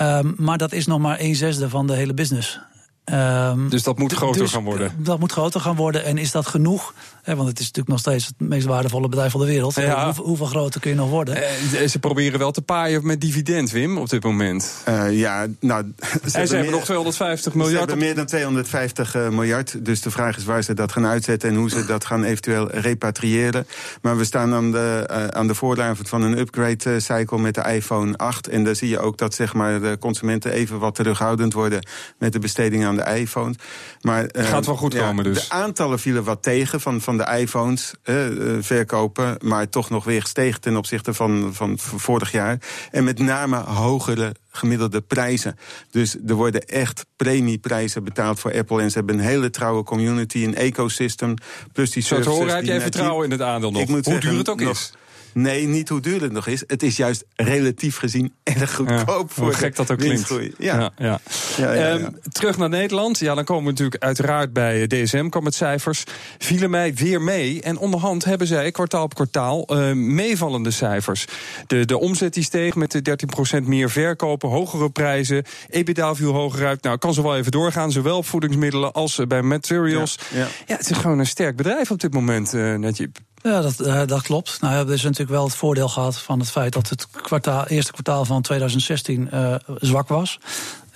Um, 0.02 0.34
maar 0.36 0.58
dat 0.58 0.72
is 0.72 0.86
nog 0.86 0.98
maar 0.98 1.20
een 1.20 1.34
zesde 1.34 1.68
van 1.68 1.86
de 1.86 1.94
hele 1.94 2.14
business. 2.14 2.60
Um, 3.04 3.68
dus 3.68 3.82
dat 3.82 3.98
moet 3.98 4.12
groter 4.12 4.40
dus 4.40 4.52
gaan 4.52 4.64
worden? 4.64 4.94
Dat 4.96 5.18
moet 5.18 5.32
groter 5.32 5.60
gaan 5.60 5.76
worden. 5.76 6.04
En 6.04 6.18
is 6.18 6.30
dat 6.30 6.46
genoeg? 6.46 6.94
Want 7.24 7.48
het 7.48 7.58
is 7.58 7.66
natuurlijk 7.66 7.88
nog 7.88 7.98
steeds 7.98 8.26
het 8.26 8.48
meest 8.48 8.66
waardevolle 8.66 9.08
bedrijf 9.08 9.30
van 9.30 9.40
de 9.40 9.46
wereld. 9.46 9.74
Ja. 9.74 10.04
Hoeveel, 10.04 10.24
hoeveel, 10.24 10.46
groter 10.46 10.80
kun 10.80 10.90
je 10.90 10.96
nog 10.96 11.08
worden? 11.08 11.36
Eh, 11.36 11.88
ze 11.88 11.98
proberen 11.98 12.38
wel 12.38 12.50
te 12.50 12.62
paaien 12.62 13.06
met 13.06 13.20
dividend, 13.20 13.70
Wim, 13.70 13.98
op 13.98 14.08
dit 14.08 14.22
moment. 14.22 14.74
Uh, 14.88 15.18
ja, 15.18 15.46
nou... 15.60 15.84
Ze, 16.30 16.38
en 16.38 16.48
ze 16.48 16.54
hebben 16.54 16.72
nog 16.72 16.84
250 16.84 17.54
miljard. 17.54 17.72
Ze 17.72 17.78
hebben 17.78 17.98
meer 17.98 18.14
dan 18.14 18.26
250 18.26 19.16
uh, 19.16 19.28
miljard. 19.28 19.84
Dus 19.84 20.00
de 20.00 20.10
vraag 20.10 20.36
is 20.36 20.44
waar 20.44 20.62
ze 20.62 20.74
dat 20.74 20.92
gaan 20.92 21.06
uitzetten... 21.06 21.48
en 21.48 21.56
hoe 21.56 21.70
ze 21.70 21.84
dat 21.86 22.04
gaan 22.04 22.24
eventueel 22.24 22.70
repatriëren. 22.70 23.66
Maar 24.02 24.16
we 24.16 24.24
staan 24.24 24.54
aan 24.54 24.72
de, 24.72 25.08
uh, 25.10 25.26
aan 25.26 25.46
de 25.46 25.54
vooravond 25.54 26.08
van 26.08 26.22
een 26.22 26.38
upgrade-cycle 26.38 27.38
met 27.38 27.54
de 27.54 27.72
iPhone 27.72 28.16
8. 28.16 28.48
En 28.48 28.64
daar 28.64 28.76
zie 28.76 28.88
je 28.88 28.98
ook 28.98 29.18
dat 29.18 29.34
zeg 29.34 29.54
maar, 29.54 29.80
de 29.80 29.96
consumenten 30.00 30.52
even 30.52 30.78
wat 30.78 30.94
terughoudend 30.94 31.52
worden... 31.52 31.86
met 32.18 32.32
de 32.32 32.38
besteding 32.38 32.84
aan 32.84 32.96
de 32.96 33.04
iPhone. 33.04 33.54
Maar, 34.00 34.28
uh, 34.32 34.44
Gaat 34.44 34.66
wel 34.66 34.76
goed 34.76 34.92
ja, 34.92 35.06
komen 35.06 35.24
dus. 35.24 35.48
De 35.48 35.54
aantallen 35.54 35.98
vielen 35.98 36.24
wat 36.24 36.42
tegen 36.42 36.80
van, 36.80 37.00
van 37.00 37.09
de 37.16 37.36
iPhones 37.38 37.94
uh, 38.04 38.26
verkopen. 38.60 39.36
Maar 39.40 39.68
toch 39.68 39.90
nog 39.90 40.04
weer 40.04 40.20
gestegen 40.20 40.60
ten 40.60 40.76
opzichte 40.76 41.14
van, 41.14 41.50
van 41.54 41.78
vorig 41.78 42.32
jaar. 42.32 42.58
En 42.90 43.04
met 43.04 43.18
name 43.18 43.56
hogere 43.56 44.34
gemiddelde 44.50 45.00
prijzen. 45.00 45.58
Dus 45.90 46.16
er 46.26 46.34
worden 46.34 46.66
echt 46.66 47.06
premieprijzen 47.16 48.04
betaald 48.04 48.40
voor 48.40 48.54
Apple. 48.54 48.82
En 48.82 48.90
ze 48.90 48.98
hebben 48.98 49.18
een 49.18 49.24
hele 49.24 49.50
trouwe 49.50 49.82
community, 49.82 50.44
een 50.44 50.54
ecosystem. 50.54 51.34
Plus 51.72 51.90
die 51.90 52.02
Zo 52.02 52.20
te 52.20 52.28
horen 52.28 52.54
heb 52.54 52.64
jij 52.64 52.80
vertrouwen 52.80 53.24
in 53.24 53.30
het 53.30 53.42
aandeel 53.42 53.70
nog. 53.70 53.88
Hoe 53.88 54.18
duur 54.18 54.36
het 54.36 54.48
ook 54.48 54.60
nog, 54.60 54.70
is. 54.70 54.92
Nee, 55.32 55.66
niet 55.66 55.88
hoe 55.88 56.00
duur 56.00 56.22
het 56.22 56.32
nog 56.32 56.46
is. 56.46 56.64
Het 56.66 56.82
is 56.82 56.96
juist 56.96 57.24
relatief 57.34 57.96
gezien 57.96 58.32
erg 58.42 58.74
goedkoop 58.74 59.28
ja, 59.28 59.34
voor 59.34 59.44
hoe 59.44 59.54
gek 59.54 59.76
dat 59.76 59.90
ook 59.90 59.98
klinkt. 59.98 60.32
Ja. 60.58 60.92
Ja, 60.98 61.20
ja. 61.56 61.92
Um, 61.92 62.18
terug 62.32 62.56
naar 62.56 62.68
Nederland. 62.68 63.18
Ja, 63.18 63.34
dan 63.34 63.44
komen 63.44 63.64
we 63.64 63.70
natuurlijk 63.70 64.02
uiteraard 64.02 64.52
bij 64.52 64.86
DSM, 64.86 65.28
kwam 65.28 65.44
met 65.44 65.54
cijfers. 65.54 66.04
Vielen 66.38 66.70
mij 66.70 66.94
weer 66.94 67.22
mee. 67.22 67.62
En 67.62 67.78
onderhand 67.78 68.24
hebben 68.24 68.46
zij 68.46 68.70
kwartaal 68.70 69.02
op 69.02 69.14
kwartaal 69.14 69.64
uh, 69.68 69.92
meevallende 69.92 70.70
cijfers. 70.70 71.24
De, 71.66 71.84
de 71.84 71.98
omzet 71.98 72.34
die 72.34 72.42
steeg 72.42 72.74
met 72.74 72.90
de 72.90 73.16
13% 73.62 73.64
meer 73.64 73.90
verkopen, 73.90 74.48
hogere 74.48 74.90
prijzen. 74.90 75.44
EBITDA 75.68 76.14
viel 76.14 76.32
hoger 76.32 76.66
uit. 76.66 76.82
Nou, 76.82 76.98
kan 76.98 77.14
zo 77.14 77.22
wel 77.22 77.36
even 77.36 77.52
doorgaan. 77.52 77.92
Zowel 77.92 78.16
op 78.16 78.26
voedingsmiddelen 78.26 78.92
als 78.92 79.20
bij 79.28 79.42
materials. 79.42 80.18
Ja, 80.34 80.46
ja. 80.66 80.76
het 80.76 80.90
is 80.90 80.96
gewoon 80.96 81.18
een 81.18 81.26
sterk 81.26 81.56
bedrijf 81.56 81.90
op 81.90 82.00
dit 82.00 82.12
moment, 82.12 82.54
uh, 82.54 82.74
Najib. 82.74 83.16
Ja, 83.42 83.60
dat, 83.60 83.80
uh, 83.80 84.02
dat 84.06 84.22
klopt. 84.22 84.60
Nou, 84.60 84.86
er 84.86 84.92
is 84.92 85.02
natuurlijk 85.02 85.30
wel 85.30 85.44
het 85.44 85.54
voordeel 85.54 85.88
gehad 85.88 86.18
van 86.18 86.38
het 86.38 86.50
feit 86.50 86.72
dat 86.72 86.88
het 86.88 87.06
kwartaal, 87.10 87.66
eerste 87.66 87.92
kwartaal 87.92 88.24
van 88.24 88.42
2016 88.42 89.28
uh, 89.34 89.54
zwak 89.80 90.08
was. 90.08 90.38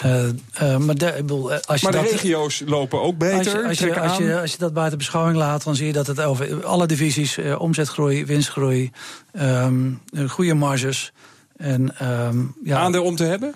Uh, 0.04 0.24
uh, 0.62 0.76
maar 0.76 0.94
de, 0.94 1.12
bedoel, 1.16 1.52
als 1.52 1.80
je 1.80 1.88
maar 1.88 2.02
de 2.02 2.08
dat, 2.08 2.10
regio's 2.10 2.62
lopen 2.66 3.02
ook 3.02 3.18
beter. 3.18 3.36
Als 3.36 3.46
je, 3.46 3.68
als, 3.68 3.78
je, 3.78 4.00
als, 4.00 4.16
je, 4.16 4.40
als 4.40 4.52
je 4.52 4.58
dat 4.58 4.72
buiten 4.72 4.98
beschouwing 4.98 5.36
laat, 5.36 5.64
dan 5.64 5.76
zie 5.76 5.86
je 5.86 5.92
dat 5.92 6.06
het 6.06 6.20
over 6.20 6.66
alle 6.66 6.86
divisies 6.86 7.38
uh, 7.38 7.60
omzetgroei, 7.60 8.24
winstgroei, 8.26 8.90
um, 9.32 10.00
goede 10.28 10.54
marges. 10.54 11.12
En, 11.56 11.94
um, 12.26 12.54
ja, 12.64 12.78
Aandeel 12.78 13.04
om 13.04 13.16
te 13.16 13.24
hebben? 13.24 13.54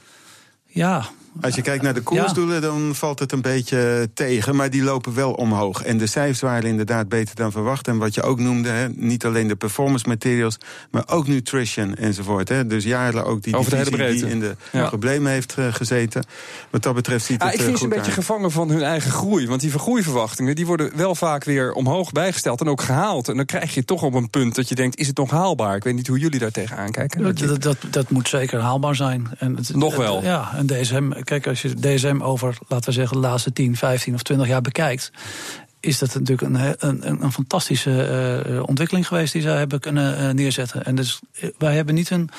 Ja, 0.67 1.09
als 1.41 1.55
je 1.55 1.63
kijkt 1.63 1.83
naar 1.83 1.95
de 1.95 2.01
koersdoelen, 2.01 2.55
ja. 2.55 2.61
dan 2.61 2.95
valt 2.95 3.19
het 3.19 3.33
een 3.33 3.43
beetje 3.43 4.11
tegen. 4.15 4.57
Maar 4.57 4.71
die 4.71 4.83
lopen 4.83 5.15
wel 5.15 5.33
omhoog. 5.33 5.83
En 5.83 5.99
de 5.99 6.07
cijfers 6.07 6.41
waren 6.41 6.71
inderdaad 6.71 7.09
beter 7.09 7.35
dan 7.35 7.53
verwacht. 7.53 7.89
En 7.89 7.99
wat 7.99 8.15
je 8.15 8.23
ook 8.23 8.39
noemde, 8.39 8.69
hè, 8.69 8.89
niet 8.89 9.25
alleen 9.25 9.49
de 9.49 9.57
performance 9.57 10.09
materials... 10.09 10.57
maar 10.91 11.03
ook 11.07 11.27
nutrition 11.27 11.95
enzovoort. 11.95 12.49
Hè. 12.49 12.67
Dus 12.67 12.85
jaren 12.85 13.25
ook 13.25 13.43
die 13.43 13.57
Over 13.57 13.71
divisie 13.71 14.21
die 14.21 14.31
in 14.31 14.41
de 14.41 14.57
ja. 14.73 14.89
problemen 14.89 15.33
heeft 15.33 15.55
uh, 15.59 15.67
gezeten. 15.73 16.25
Wat 16.71 16.83
dat 16.83 16.95
betreft 16.95 17.25
ziet 17.25 17.43
het 17.43 17.53
ja, 17.53 17.59
Ik 17.59 17.63
vind 17.63 17.73
uh, 17.73 17.77
ze 17.79 17.85
een 17.85 17.89
beetje 17.89 18.05
uit. 18.05 18.15
gevangen 18.15 18.51
van 18.51 18.71
hun 18.71 18.83
eigen 18.83 19.11
groei. 19.11 19.47
Want 19.47 19.61
die 19.61 19.71
vergroeiverwachtingen 19.71 20.55
die 20.55 20.67
worden 20.67 20.91
wel 20.97 21.15
vaak 21.15 21.45
weer 21.45 21.73
omhoog 21.73 22.13
bijgesteld... 22.13 22.61
en 22.61 22.69
ook 22.69 22.83
gehaald. 22.83 23.29
En 23.29 23.37
dan 23.37 23.47
krijg 23.47 23.75
je 23.75 23.85
toch 23.85 24.03
op 24.03 24.15
een 24.15 24.31
punt 24.31 24.55
dat 24.55 24.69
je 24.69 24.75
denkt... 24.75 24.99
is 24.99 25.07
het 25.07 25.17
nog 25.17 25.31
haalbaar? 25.31 25.77
Ik 25.77 25.85
weet 25.85 25.95
niet 25.95 26.07
hoe 26.07 26.19
jullie 26.19 26.39
daar 26.39 26.51
tegenaan 26.51 26.91
kijken. 26.91 27.23
Dat, 27.23 27.39
dat, 27.39 27.63
dat, 27.63 27.77
dat 27.91 28.11
moet 28.11 28.29
zeker 28.29 28.61
haalbaar 28.61 28.95
zijn. 28.95 29.29
En 29.39 29.57
het, 29.57 29.75
nog 29.75 29.97
wel? 29.97 30.23
Ja, 30.23 30.53
en 30.55 30.67
DSM... 30.67 31.11
Kijk, 31.29 31.47
als 31.47 31.63
je 31.63 31.75
DSM 31.75 32.21
over, 32.23 32.59
laten 32.69 32.87
we 32.87 32.93
zeggen, 32.93 33.21
de 33.21 33.27
laatste 33.27 33.53
10, 33.53 33.77
15 33.77 34.15
of 34.15 34.23
20 34.23 34.47
jaar 34.47 34.61
bekijkt 34.61 35.11
is 35.81 35.99
dat 35.99 36.15
natuurlijk 36.15 36.43
een, 36.55 36.77
een, 36.79 37.23
een 37.23 37.33
fantastische 37.33 38.45
uh, 38.49 38.63
ontwikkeling 38.67 39.07
geweest 39.07 39.33
die 39.33 39.43
zij 39.43 39.57
hebben 39.57 39.81
kunnen 39.81 40.21
uh, 40.21 40.31
neerzetten. 40.31 40.85
En 40.85 40.95
dus 40.95 41.21
wij 41.59 41.75
hebben 41.75 41.95
niet 41.95 42.11
een, 42.11 42.31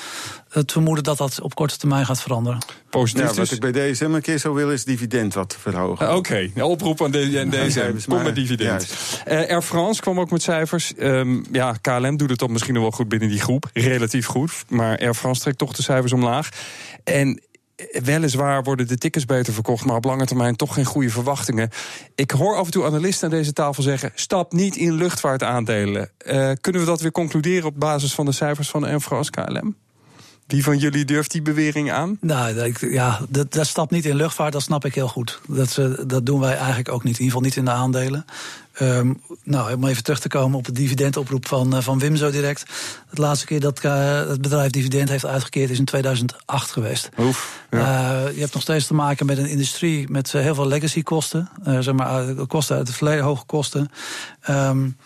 het 0.48 0.72
vermoeden 0.72 1.04
dat 1.04 1.18
dat 1.18 1.40
op 1.40 1.54
korte 1.54 1.78
termijn 1.78 2.06
gaat 2.06 2.22
veranderen. 2.22 2.58
Positief. 2.90 3.20
Ja, 3.20 3.26
wat 3.26 3.36
dus. 3.36 3.52
ik 3.52 3.60
bij 3.60 3.92
DSM 3.92 4.04
een 4.04 4.20
keer 4.20 4.38
zo 4.38 4.54
wil 4.54 4.70
is 4.70 4.84
dividend 4.84 5.34
wat 5.34 5.56
verhogen. 5.60 6.06
Uh, 6.06 6.14
Oké, 6.14 6.48
okay. 6.52 6.62
oproep 6.62 7.02
aan 7.02 7.10
DSM. 7.10 7.48
Ja, 7.50 7.90
Kom 8.08 8.22
met 8.22 8.34
dividend. 8.34 8.94
Air 9.26 9.62
France 9.62 10.00
kwam 10.00 10.20
ook 10.20 10.30
met 10.30 10.42
cijfers. 10.42 10.92
Um, 10.98 11.44
ja, 11.52 11.72
KLM 11.80 12.16
doet 12.16 12.30
het 12.30 12.38
dan 12.38 12.52
misschien 12.52 12.74
nog 12.74 12.82
wel 12.82 12.92
goed 12.92 13.08
binnen 13.08 13.28
die 13.28 13.40
groep. 13.40 13.70
Relatief 13.72 14.26
goed. 14.26 14.52
Maar 14.68 14.98
Air 14.98 15.14
France 15.14 15.40
trekt 15.40 15.58
toch 15.58 15.72
de 15.72 15.82
cijfers 15.82 16.12
omlaag. 16.12 16.48
En 17.04 17.40
weliswaar 18.04 18.62
worden 18.62 18.88
de 18.88 18.98
tickets 18.98 19.24
beter 19.24 19.52
verkocht, 19.52 19.84
maar 19.84 19.96
op 19.96 20.04
lange 20.04 20.26
termijn 20.26 20.56
toch 20.56 20.74
geen 20.74 20.84
goede 20.84 21.10
verwachtingen. 21.10 21.70
Ik 22.14 22.30
hoor 22.30 22.56
af 22.56 22.64
en 22.64 22.70
toe 22.70 22.84
analisten 22.84 23.30
aan 23.30 23.36
deze 23.36 23.52
tafel 23.52 23.82
zeggen: 23.82 24.12
stap 24.14 24.52
niet 24.52 24.76
in 24.76 24.92
luchtvaartaandelen. 24.92 26.10
Uh, 26.26 26.50
kunnen 26.60 26.80
we 26.80 26.86
dat 26.86 27.00
weer 27.00 27.12
concluderen 27.12 27.68
op 27.68 27.80
basis 27.80 28.14
van 28.14 28.24
de 28.24 28.32
cijfers 28.32 28.70
van 28.70 28.84
Air 28.84 29.00
France 29.00 29.30
KLM? 29.30 29.76
Wie 30.50 30.64
van 30.64 30.78
jullie 30.78 31.04
durft 31.04 31.30
die 31.30 31.42
bewering 31.42 31.92
aan? 31.92 32.16
Nou, 32.20 32.60
ik, 32.60 32.80
ja, 32.80 33.20
dat, 33.28 33.52
dat 33.52 33.66
stapt 33.66 33.90
niet 33.90 34.06
in 34.06 34.16
luchtvaart, 34.16 34.52
dat 34.52 34.62
snap 34.62 34.84
ik 34.84 34.94
heel 34.94 35.08
goed. 35.08 35.40
Dat, 35.48 35.76
uh, 35.76 35.90
dat 36.06 36.26
doen 36.26 36.40
wij 36.40 36.56
eigenlijk 36.56 36.88
ook 36.88 37.04
niet, 37.04 37.18
in 37.18 37.24
ieder 37.24 37.36
geval 37.36 37.40
niet 37.40 37.56
in 37.56 37.64
de 37.64 37.70
aandelen. 37.70 38.24
Um, 38.80 39.20
nou, 39.42 39.74
om 39.74 39.84
even 39.84 40.02
terug 40.02 40.20
te 40.20 40.28
komen 40.28 40.58
op 40.58 40.66
het 40.66 40.74
dividendoproep 40.74 41.46
van, 41.48 41.76
uh, 41.76 41.82
van 41.82 41.98
Wim 41.98 42.16
zo 42.16 42.30
direct. 42.30 42.64
De 43.10 43.20
laatste 43.20 43.46
keer 43.46 43.60
dat 43.60 43.84
uh, 43.84 44.18
het 44.28 44.40
bedrijf 44.40 44.70
dividend 44.70 45.08
heeft 45.08 45.26
uitgekeerd 45.26 45.70
is 45.70 45.78
in 45.78 45.84
2008 45.84 46.70
geweest. 46.70 47.08
Oef, 47.18 47.60
ja. 47.70 47.78
uh, 47.78 48.34
je 48.34 48.40
hebt 48.40 48.52
nog 48.52 48.62
steeds 48.62 48.86
te 48.86 48.94
maken 48.94 49.26
met 49.26 49.38
een 49.38 49.48
industrie 49.48 50.10
met 50.10 50.32
heel 50.32 50.54
veel 50.54 50.66
legacy 50.66 51.02
kosten. 51.02 51.48
zeg 51.64 51.94
maar, 51.94 52.34
kosten 52.34 52.76
uit 52.76 52.86
het 52.86 52.96
verleden, 52.96 53.24
hoge 53.24 53.44
kosten. 53.44 53.90
Um, 54.50 54.96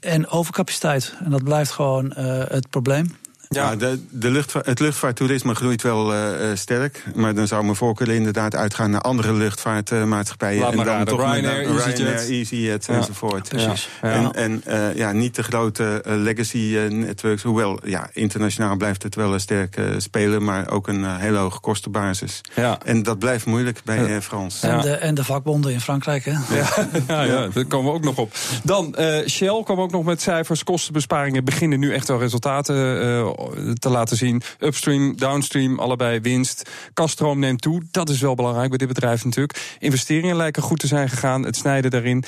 en 0.00 0.28
overcapaciteit. 0.28 1.14
En 1.24 1.30
dat 1.30 1.44
blijft 1.44 1.70
gewoon 1.70 2.12
het 2.48 2.70
probleem. 2.70 3.16
Ja, 3.48 3.76
de, 3.76 4.00
de 4.10 4.30
luchtvaart, 4.30 4.66
het 4.66 4.80
luchtvaarttoerisme 4.80 5.54
groeit 5.54 5.82
wel 5.82 6.14
uh, 6.14 6.20
sterk. 6.54 7.04
Maar 7.14 7.34
dan 7.34 7.46
zou 7.46 7.64
mijn 7.64 7.76
voorkeur 7.76 8.08
inderdaad 8.08 8.54
uitgaan 8.54 8.90
naar 8.90 9.00
andere 9.00 9.32
luchtvaartmaatschappijen. 9.32 10.60
Laat 10.60 10.72
en 10.72 10.84
dan 10.84 11.04
toch 11.04 11.20
Ryanair, 11.20 11.66
EasyJet, 11.66 12.28
EasyJet 12.28 12.86
ja. 12.86 12.94
enzovoort. 12.94 13.48
Precies. 13.48 13.88
Ja. 14.02 14.08
En, 14.12 14.32
en 14.32 14.62
uh, 14.68 14.94
ja, 14.94 15.12
niet 15.12 15.34
de 15.34 15.42
grote 15.42 16.04
uh, 16.06 16.14
legacy 16.16 16.78
networks. 16.90 17.42
Hoewel, 17.42 17.80
ja, 17.84 18.08
internationaal 18.12 18.76
blijft 18.76 19.02
het 19.02 19.14
wel 19.14 19.32
een 19.32 19.40
sterk 19.40 19.80
spelen. 19.96 20.44
Maar 20.44 20.70
ook 20.70 20.88
een 20.88 21.16
hele 21.16 21.38
hoge 21.38 21.60
kostenbasis. 21.60 22.40
Ja. 22.54 22.78
En 22.84 23.02
dat 23.02 23.18
blijft 23.18 23.46
moeilijk 23.46 23.80
bij 23.84 23.98
Air 23.98 24.22
France. 24.22 24.66
En, 24.66 24.80
de, 24.80 24.90
en 24.90 25.14
de 25.14 25.24
vakbonden 25.24 25.72
in 25.72 25.80
Frankrijk, 25.80 26.24
hè? 26.24 26.32
Ja, 26.32 26.88
ja, 27.08 27.22
ja, 27.32 27.48
daar 27.48 27.64
komen 27.64 27.92
we 27.92 27.98
ook 27.98 28.04
nog 28.04 28.16
op. 28.16 28.32
Dan, 28.62 28.96
Shell 29.26 29.62
kwam 29.64 29.80
ook 29.80 29.90
nog 29.90 30.04
met 30.04 30.20
cijfers. 30.22 30.64
Kostenbesparingen 30.64 31.44
beginnen 31.44 31.78
nu 31.78 31.94
echt 31.94 32.08
wel 32.08 32.18
resultaten 32.18 33.36
te 33.78 33.88
laten 33.88 34.16
zien. 34.16 34.42
Upstream, 34.58 35.16
downstream, 35.16 35.78
allebei 35.78 36.20
winst. 36.20 36.70
Kaststroom 36.94 37.38
neemt 37.38 37.62
toe. 37.62 37.82
Dat 37.90 38.08
is 38.08 38.20
wel 38.20 38.34
belangrijk 38.34 38.68
bij 38.68 38.78
dit 38.78 38.88
bedrijf 38.88 39.24
natuurlijk. 39.24 39.76
Investeringen 39.78 40.36
lijken 40.36 40.62
goed 40.62 40.78
te 40.78 40.86
zijn 40.86 41.08
gegaan. 41.08 41.44
Het 41.44 41.56
snijden 41.56 41.90
daarin. 41.90 42.24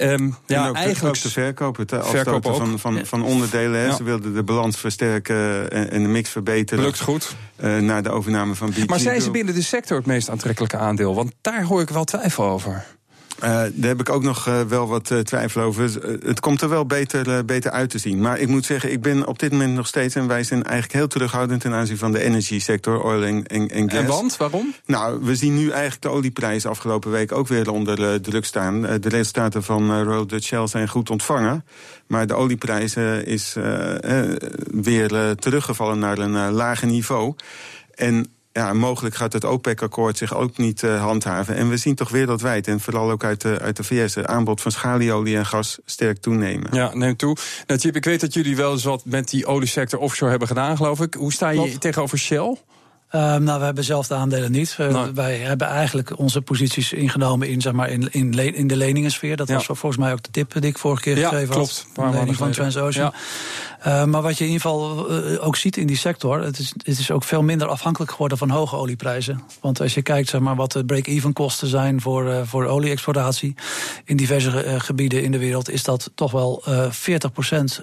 Um, 0.00 0.36
ja, 0.46 0.68
ook 0.68 0.74
eigenlijk. 0.74 1.22
De, 1.22 1.30
verkoop, 1.30 1.76
het 1.76 1.92
afstoten 1.92 2.54
van, 2.54 2.78
van, 2.78 3.06
van 3.06 3.24
onderdelen. 3.24 3.80
Ja. 3.80 3.96
Ze 3.96 4.02
wilden 4.02 4.34
de 4.34 4.42
balans 4.42 4.76
versterken 4.76 5.70
en 5.90 6.02
de 6.02 6.08
mix 6.08 6.30
verbeteren. 6.30 6.84
Lukt 6.84 7.00
goed. 7.00 7.36
Uh, 7.64 7.78
naar 7.78 8.02
de 8.02 8.10
overname 8.10 8.54
van 8.54 8.70
BG. 8.70 8.86
Maar 8.86 8.98
zijn 8.98 9.20
ze 9.20 9.30
binnen 9.30 9.54
de 9.54 9.62
sector 9.62 9.96
het 9.96 10.06
meest 10.06 10.30
aantrekkelijke 10.30 10.76
aandeel? 10.76 11.14
Want 11.14 11.32
daar 11.40 11.62
hoor 11.62 11.80
ik 11.80 11.88
wel 11.88 12.04
twijfel 12.04 12.44
over. 12.44 12.84
Uh, 13.44 13.50
daar 13.50 13.88
heb 13.88 14.00
ik 14.00 14.08
ook 14.08 14.22
nog 14.22 14.48
uh, 14.48 14.60
wel 14.60 14.88
wat 14.88 15.10
uh, 15.10 15.18
twijfel 15.18 15.62
over. 15.62 15.90
het 16.24 16.40
komt 16.40 16.60
er 16.60 16.68
wel 16.68 16.86
beter, 16.86 17.44
beter 17.44 17.70
uit 17.70 17.90
te 17.90 17.98
zien. 17.98 18.20
Maar 18.20 18.38
ik 18.38 18.48
moet 18.48 18.64
zeggen, 18.64 18.92
ik 18.92 19.02
ben 19.02 19.26
op 19.26 19.38
dit 19.38 19.52
moment 19.52 19.74
nog 19.74 19.86
steeds... 19.86 20.14
en 20.14 20.26
wij 20.26 20.44
zijn 20.44 20.62
eigenlijk 20.62 20.94
heel 20.94 21.08
terughoudend 21.08 21.60
ten 21.60 21.72
aanzien 21.72 21.98
van 21.98 22.12
de 22.12 22.22
energy 22.22 22.60
sector, 22.60 23.02
oil 23.02 23.22
en, 23.22 23.46
en, 23.46 23.68
en 23.68 23.90
gas. 23.90 24.00
En 24.00 24.06
want? 24.06 24.36
Waarom? 24.36 24.74
Nou, 24.86 25.20
we 25.22 25.36
zien 25.36 25.54
nu 25.54 25.70
eigenlijk 25.70 26.02
de 26.02 26.08
olieprijs 26.08 26.66
afgelopen 26.66 27.10
week 27.10 27.32
ook 27.32 27.48
weer 27.48 27.70
onder 27.70 28.20
druk 28.20 28.44
staan. 28.44 28.80
de 28.82 29.08
resultaten 29.08 29.62
van 29.62 30.02
Royal 30.02 30.26
Dutch 30.26 30.46
Shell 30.46 30.66
zijn 30.66 30.88
goed 30.88 31.10
ontvangen. 31.10 31.64
Maar 32.06 32.26
de 32.26 32.34
olieprijs 32.34 32.96
is 33.24 33.56
weer 34.70 35.34
teruggevallen 35.34 35.98
naar 35.98 36.18
een 36.18 36.50
lager 36.50 36.86
niveau. 36.86 37.34
En 37.94 38.33
ja, 38.54 38.72
mogelijk 38.72 39.14
gaat 39.14 39.32
het 39.32 39.44
OPEC-akkoord 39.44 40.16
zich 40.16 40.34
ook 40.34 40.56
niet 40.56 40.82
uh, 40.82 41.02
handhaven. 41.02 41.56
En 41.56 41.68
we 41.68 41.76
zien 41.76 41.94
toch 41.94 42.08
wereldwijd, 42.08 42.68
en 42.68 42.80
vooral 42.80 43.10
ook 43.10 43.24
uit 43.24 43.40
de, 43.40 43.58
uit 43.60 43.76
de 43.76 43.84
VS... 43.84 44.14
het 44.14 44.26
aanbod 44.26 44.60
van 44.60 44.70
schalieolie 44.70 45.36
en 45.36 45.46
gas 45.46 45.78
sterk 45.84 46.18
toenemen. 46.18 46.74
Ja, 46.74 46.94
neemt 46.94 47.18
toe. 47.18 47.36
Nou, 47.66 47.80
Chip, 47.80 47.96
ik 47.96 48.04
weet 48.04 48.20
dat 48.20 48.34
jullie 48.34 48.56
wel 48.56 48.72
eens 48.72 48.84
wat 48.84 49.04
met 49.04 49.28
die 49.28 49.46
oliesector 49.46 49.98
offshore 49.98 50.30
hebben 50.30 50.48
gedaan, 50.48 50.76
geloof 50.76 51.00
ik. 51.00 51.14
Hoe 51.14 51.32
sta 51.32 51.48
je 51.50 51.78
tegenover 51.78 52.18
Shell? 52.18 52.56
Um, 53.14 53.42
nou, 53.42 53.58
we 53.58 53.64
hebben 53.64 53.84
zelf 53.84 54.06
de 54.06 54.14
aandelen 54.14 54.52
niet. 54.52 54.76
Wij 55.14 55.36
hebben 55.36 55.66
eigenlijk 55.66 56.18
onze 56.18 56.40
posities 56.40 56.92
ingenomen 56.92 57.48
in, 57.48 57.60
zeg 57.60 57.72
maar, 57.72 57.90
in, 57.90 58.08
in, 58.12 58.34
le 58.34 58.52
in 58.52 58.66
de 58.66 58.76
leningssfeer. 58.76 59.36
Dat 59.36 59.48
ja. 59.48 59.54
was 59.54 59.64
volgens 59.64 59.96
mij 59.96 60.12
ook 60.12 60.22
de 60.22 60.30
tip 60.30 60.52
die 60.52 60.70
ik 60.70 60.78
vorige 60.78 61.02
keer 61.02 61.18
ja, 61.18 61.28
gegeven 61.28 61.54
klopt. 61.54 61.86
had. 61.94 62.12
De 62.12 62.18
lening 62.18 62.36
van 62.36 62.50
Transocean. 62.50 63.12
Ja. 63.12 63.18
Uh, 63.86 64.04
maar 64.04 64.22
wat 64.22 64.38
je 64.38 64.44
in 64.44 64.50
ieder 64.50 64.62
geval 64.62 65.10
uh, 65.10 65.46
ook 65.46 65.56
ziet 65.56 65.76
in 65.76 65.86
die 65.86 65.96
sector... 65.96 66.40
Het 66.40 66.58
is, 66.58 66.74
het 66.76 66.98
is 66.98 67.10
ook 67.10 67.24
veel 67.24 67.42
minder 67.42 67.68
afhankelijk 67.68 68.10
geworden 68.10 68.38
van 68.38 68.50
hoge 68.50 68.76
olieprijzen. 68.76 69.42
Want 69.60 69.80
als 69.80 69.94
je 69.94 70.02
kijkt 70.02 70.28
zeg 70.28 70.40
maar, 70.40 70.56
wat 70.56 70.72
de 70.72 70.84
break-even 70.84 71.32
kosten 71.32 71.68
zijn 71.68 72.00
voor, 72.00 72.26
uh, 72.26 72.40
voor 72.44 72.66
olie-exploratie... 72.66 73.54
in 74.04 74.16
diverse 74.16 74.76
gebieden 74.78 75.22
in 75.22 75.30
de 75.30 75.38
wereld 75.38 75.70
is 75.70 75.82
dat 75.82 76.10
toch 76.14 76.30
wel 76.30 76.62
40% 76.90 76.94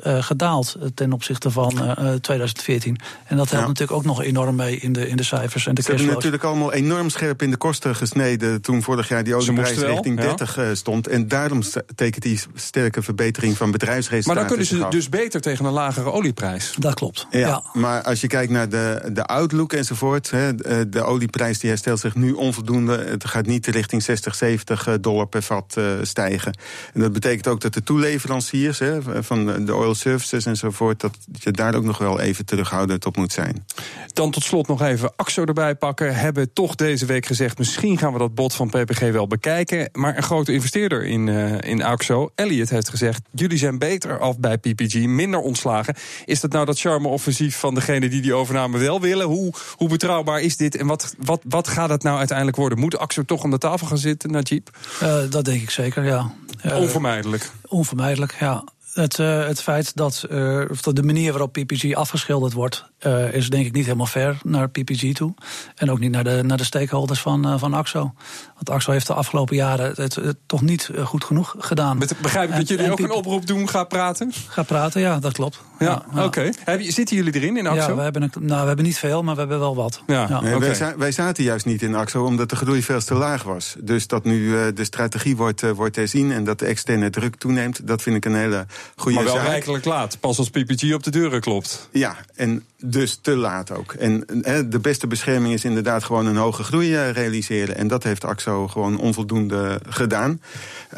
gedaald... 0.04 0.78
ten 0.94 1.14
opzichte 1.14 1.52
van 1.52 1.96
2014. 2.22 2.98
En 3.26 3.38
dat 3.38 3.50
helpt 3.50 3.68
natuurlijk 3.68 3.98
ook 3.98 4.06
nog 4.06 4.22
enorm 4.24 4.56
mee 4.56 4.78
in 4.78 4.94
de, 4.94 5.08
in 5.08 5.16
de 5.16 5.21
cijfers 5.24 5.68
en 5.68 5.75
de 5.75 5.82
Ze 5.82 5.92
hebben 5.92 6.08
natuurlijk 6.08 6.44
allemaal 6.44 6.74
enorm 6.74 7.10
scherp 7.10 7.42
in 7.42 7.51
de 7.51 7.58
kosten 7.58 7.96
gesneden... 7.96 8.62
toen 8.62 8.82
vorig 8.82 9.08
jaar 9.08 9.24
die 9.24 9.36
olieprijs 9.36 9.78
richting 9.78 10.20
30 10.20 10.56
ja. 10.56 10.75
stond. 10.75 11.08
En 11.08 11.28
daarom 11.28 11.62
tekent 11.96 12.24
die 12.24 12.40
sterke 12.54 13.01
verbetering 13.01 13.58
van 13.58 13.72
bedrijfsresultaten. 13.72 14.34
Maar 14.34 14.58
dan 14.58 14.68
kunnen 14.68 14.90
ze 14.92 14.98
dus 14.98 15.10
beter 15.10 15.42
tegen 15.42 15.66
een 15.66 15.72
lagere 15.72 16.12
olieprijs. 16.12 16.75
Dat 16.78 16.94
klopt. 16.94 17.28
Ja, 17.30 17.40
ja, 17.40 17.63
maar 17.74 18.01
als 18.04 18.22
je 18.22 18.28
kijkt 18.28 18.51
naar 18.51 18.70
de, 18.70 19.10
de 19.13 19.25
outlook 19.25 19.74
enzovoort... 19.74 20.32
Hè, 20.32 20.56
de 20.90 21.04
olieprijs 21.04 21.60
die 21.60 21.70
herstelt 21.70 22.00
zich 22.00 22.16
nu 22.16 22.32
onvoldoende. 22.32 22.98
Het 22.98 23.25
gaat 23.25 23.46
niet 23.46 23.68
richting 23.68 24.04
60, 24.04 24.36
70 24.36 25.00
dollar 25.01 25.28
per 25.28 25.42
vat 25.42 25.75
uh, 25.78 25.86
stijgen. 26.01 26.54
En 26.94 27.01
dat 27.01 27.13
betekent 27.13 27.48
ook 27.48 27.62
dat 27.62 27.74
de 27.74 27.84
toeleveranciers 27.84 28.80
hè, 28.80 29.24
van 29.24 29.66
de 29.66 29.75
oil 29.75 29.96
services 29.96 30.46
enzovoort... 30.46 31.00
dat 31.00 31.18
je 31.34 31.51
daar 31.51 31.75
ook 31.75 31.84
nog 31.84 31.98
wel 31.98 32.20
even 32.20 32.46
terughoudend 32.46 33.06
op 33.06 33.18
moet 33.18 33.32
zijn. 33.32 33.66
Dan 34.13 34.32
tot 34.32 34.44
slot 34.44 34.68
nog 34.68 34.82
even 34.82 35.11
AXO 35.15 35.44
erbij 35.44 35.75
pakken. 35.75 36.15
Hebben 36.15 36.53
toch 36.53 36.75
deze 36.75 37.06
week 37.06 37.25
gezegd... 37.25 37.58
misschien 37.58 37.98
gaan 37.98 38.13
we 38.13 38.20
dat 38.20 38.36
bod 38.36 38.53
van 38.53 38.70
PPG 38.70 39.00
wel 39.00 39.27
bekijken. 39.27 39.89
Maar 39.94 40.18
een 40.18 40.24
grote 40.24 40.53
investeerder 40.53 41.06
in, 41.06 41.27
uh, 41.27 41.62
in 41.62 41.84
AXO, 41.84 42.32
Elliot, 42.36 42.70
heeft 42.70 42.89
gezegd... 42.89 43.22
jullie 43.32 43.58
zijn 43.58 43.80
beter 43.80 44.20
af 44.20 44.39
bij 44.39 44.58
PPG, 44.58 44.94
minder 44.94 45.39
ontslagen. 45.39 45.96
Is 46.25 46.39
dat 46.39 46.51
nou 46.51 46.65
dat 46.65 46.80
charme-offensief 46.80 47.58
van 47.58 47.74
degene 47.75 48.10
die 48.10 48.22
die 48.22 48.34
overname 48.34 48.77
wel 48.77 49.01
willen? 49.01 49.25
Hoe, 49.25 49.53
hoe 49.75 49.89
betrouwbaar 49.89 50.41
is 50.41 50.58
dit 50.58 50.75
en 50.75 50.88
wat, 50.88 51.15
wat, 51.18 51.41
wat 51.44 51.68
gaat 51.68 51.89
het 51.89 52.03
nou 52.03 52.18
uiteindelijk 52.18 52.58
worden? 52.58 52.80
Moet 52.80 52.98
AXO 52.98 53.24
toch 53.24 53.44
aan 53.44 53.51
de 53.51 53.58
tafel 53.58 53.88
gaan 53.88 53.98
zitten, 53.98 54.32
Najib? 54.32 54.68
Uh, 55.03 55.20
dat 55.30 55.46
denk 55.46 55.62
ik 55.62 55.70
zeker, 55.70 56.03
ja. 56.03 56.32
Uh, 56.65 56.77
onvermijdelijk? 56.77 57.51
Onvermijdelijk, 57.68 58.36
ja. 58.39 58.63
Het, 58.94 59.18
uh, 59.18 59.46
het 59.46 59.62
feit 59.62 59.96
dat 59.96 60.26
uh, 60.30 60.66
de 60.82 61.04
manier 61.04 61.32
waarop 61.32 61.52
PPG 61.54 61.94
afgeschilderd 61.94 62.54
wordt, 62.54 62.86
uh, 63.00 63.34
is 63.34 63.50
denk 63.50 63.66
ik 63.66 63.74
niet 63.74 63.86
helemaal 63.86 64.06
fair 64.06 64.38
naar 64.44 64.70
PPG 64.70 65.14
toe. 65.14 65.34
En 65.76 65.92
ook 65.92 66.00
niet 66.00 66.12
naar 66.12 66.24
de, 66.24 66.44
naar 66.44 66.58
de 66.58 66.64
stakeholders 66.64 67.22
van, 67.22 67.60
van 67.60 67.74
AXO. 67.74 68.14
Want 68.54 68.70
AXO 68.70 68.92
heeft 68.92 69.08
de 69.08 69.14
afgelopen 69.14 69.56
jaren 69.56 69.94
het, 69.96 70.16
het 70.16 70.38
toch 70.46 70.62
niet 70.62 70.90
goed 71.04 71.24
genoeg 71.24 71.56
gedaan. 71.58 72.00
Begrijp 72.22 72.50
ik 72.50 72.56
dat 72.56 72.68
jullie 72.68 72.92
ook 72.92 73.00
een 73.00 73.12
oproep 73.12 73.48
doen, 73.48 73.70
ga 73.70 73.84
praten? 73.84 74.32
Ga 74.48 74.64
praten, 74.64 75.02
ja, 75.02 75.20
dat 75.20 75.34
klopt. 75.34 75.62
Ja, 75.86 76.06
ja 76.14 76.26
oké. 76.26 76.52
Okay. 76.66 76.92
Zitten 76.92 77.16
jullie 77.16 77.36
erin 77.36 77.58
in 77.58 77.68
AXO? 77.68 77.90
Ja, 77.90 77.96
we 77.96 78.02
hebben, 78.02 78.22
een, 78.22 78.32
nou, 78.40 78.62
we 78.62 78.68
hebben 78.68 78.86
niet 78.86 78.98
veel, 78.98 79.24
maar 79.24 79.34
we 79.34 79.40
hebben 79.40 79.60
wel 79.60 79.76
wat. 79.76 80.04
Ja, 80.08 80.26
ja. 80.30 80.42
Nee, 80.42 80.56
okay. 80.56 80.78
wij, 80.78 80.98
wij, 80.98 81.12
zaten 81.12 81.44
juist 81.44 81.66
niet 81.66 81.82
in 81.82 81.96
AXO 81.96 82.26
omdat 82.26 82.50
de 82.50 82.56
groei 82.56 82.84
veel 82.84 83.00
te 83.02 83.14
laag 83.14 83.44
was. 83.44 83.76
Dus 83.80 84.08
dat 84.08 84.24
nu 84.24 84.74
de 84.74 84.84
strategie 84.84 85.36
wordt, 85.36 85.72
wordt 85.72 85.96
herzien 85.96 86.32
en 86.32 86.44
dat 86.44 86.60
de 86.60 86.66
externe 86.66 87.10
druk 87.10 87.36
toeneemt, 87.36 87.88
dat 87.88 88.02
vind 88.02 88.16
ik 88.16 88.26
een 88.26 88.36
hele 88.36 88.66
goede 88.96 89.16
maar 89.16 89.26
wel 89.26 89.36
zaak. 89.36 89.46
rijkelijk 89.46 89.86
laat, 89.86 90.20
pas 90.20 90.38
als 90.38 90.50
PPG 90.50 90.94
op 90.94 91.04
de 91.04 91.12
deuren 91.12 91.42
klopt. 91.42 91.90
Ja, 91.92 92.18
en 92.36 92.64
dus 92.84 93.20
te 93.22 93.36
laat 93.36 93.72
ook. 93.72 93.94
En 93.94 94.24
de 94.70 94.80
beste 94.82 95.08
bescherming 95.08 95.54
is 95.54 95.64
inderdaad 95.64 96.04
gewoon 96.04 96.26
een 96.26 96.36
hoge 96.36 96.64
groei 96.64 96.94
uh, 96.94 97.12
realiseren. 97.12 97.76
En 97.76 97.88
dat 97.88 98.04
heeft 98.04 98.26
AXO 98.26 98.68
gewoon 98.68 99.00
onvoldoende 99.00 99.80
gedaan. 99.90 100.42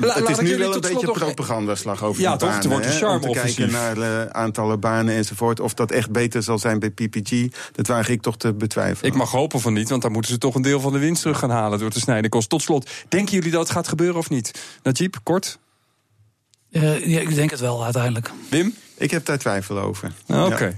La, 0.00 0.14
het 0.14 0.28
is 0.28 0.38
nu 0.38 0.56
wel 0.58 0.74
een 0.74 0.80
beetje 0.80 1.12
propagandaslag 1.12 2.04
over 2.04 2.22
ja, 2.22 2.32
de 2.32 2.38
toch, 2.38 2.48
banen. 2.48 2.68
wordt 2.68 2.86
een 2.86 2.92
charme 2.92 3.26
om 3.26 3.32
te 3.32 3.40
kijken 3.40 3.70
naar 3.70 3.96
uh, 3.96 4.26
aantallen 4.26 4.80
banen 4.80 5.14
enzovoort. 5.14 5.60
Of 5.60 5.74
dat 5.74 5.90
echt 5.90 6.10
beter 6.10 6.42
zal 6.42 6.58
zijn 6.58 6.78
bij 6.78 6.90
PPG, 6.90 7.46
dat 7.72 7.86
waag 7.86 8.08
ik 8.08 8.22
toch 8.22 8.36
te 8.36 8.52
betwijfelen. 8.52 9.10
Ik 9.10 9.18
mag 9.18 9.30
hopen 9.30 9.60
van 9.60 9.72
niet, 9.72 9.88
want 9.88 10.02
dan 10.02 10.12
moeten 10.12 10.30
ze 10.30 10.38
toch 10.38 10.54
een 10.54 10.62
deel 10.62 10.80
van 10.80 10.92
de 10.92 10.98
winst 10.98 11.22
terug 11.22 11.38
gaan 11.38 11.50
halen 11.50 11.78
door 11.78 11.90
te 11.90 12.00
snijden 12.00 12.30
kost. 12.30 12.48
Tot 12.48 12.62
slot, 12.62 12.90
denken 13.08 13.34
jullie 13.34 13.50
dat 13.50 13.60
het 13.60 13.70
gaat 13.70 13.88
gebeuren 13.88 14.16
of 14.16 14.30
niet? 14.30 14.78
Najib, 14.82 15.14
kort? 15.22 15.58
Uh, 16.70 17.06
ja, 17.06 17.20
ik 17.20 17.34
denk 17.34 17.50
het 17.50 17.60
wel 17.60 17.84
uiteindelijk. 17.84 18.30
Wim? 18.50 18.74
Ik 18.98 19.10
heb 19.10 19.24
daar 19.24 19.38
twijfel 19.38 19.78
over. 19.78 20.12
Oké. 20.26 20.40
Okay. 20.40 20.76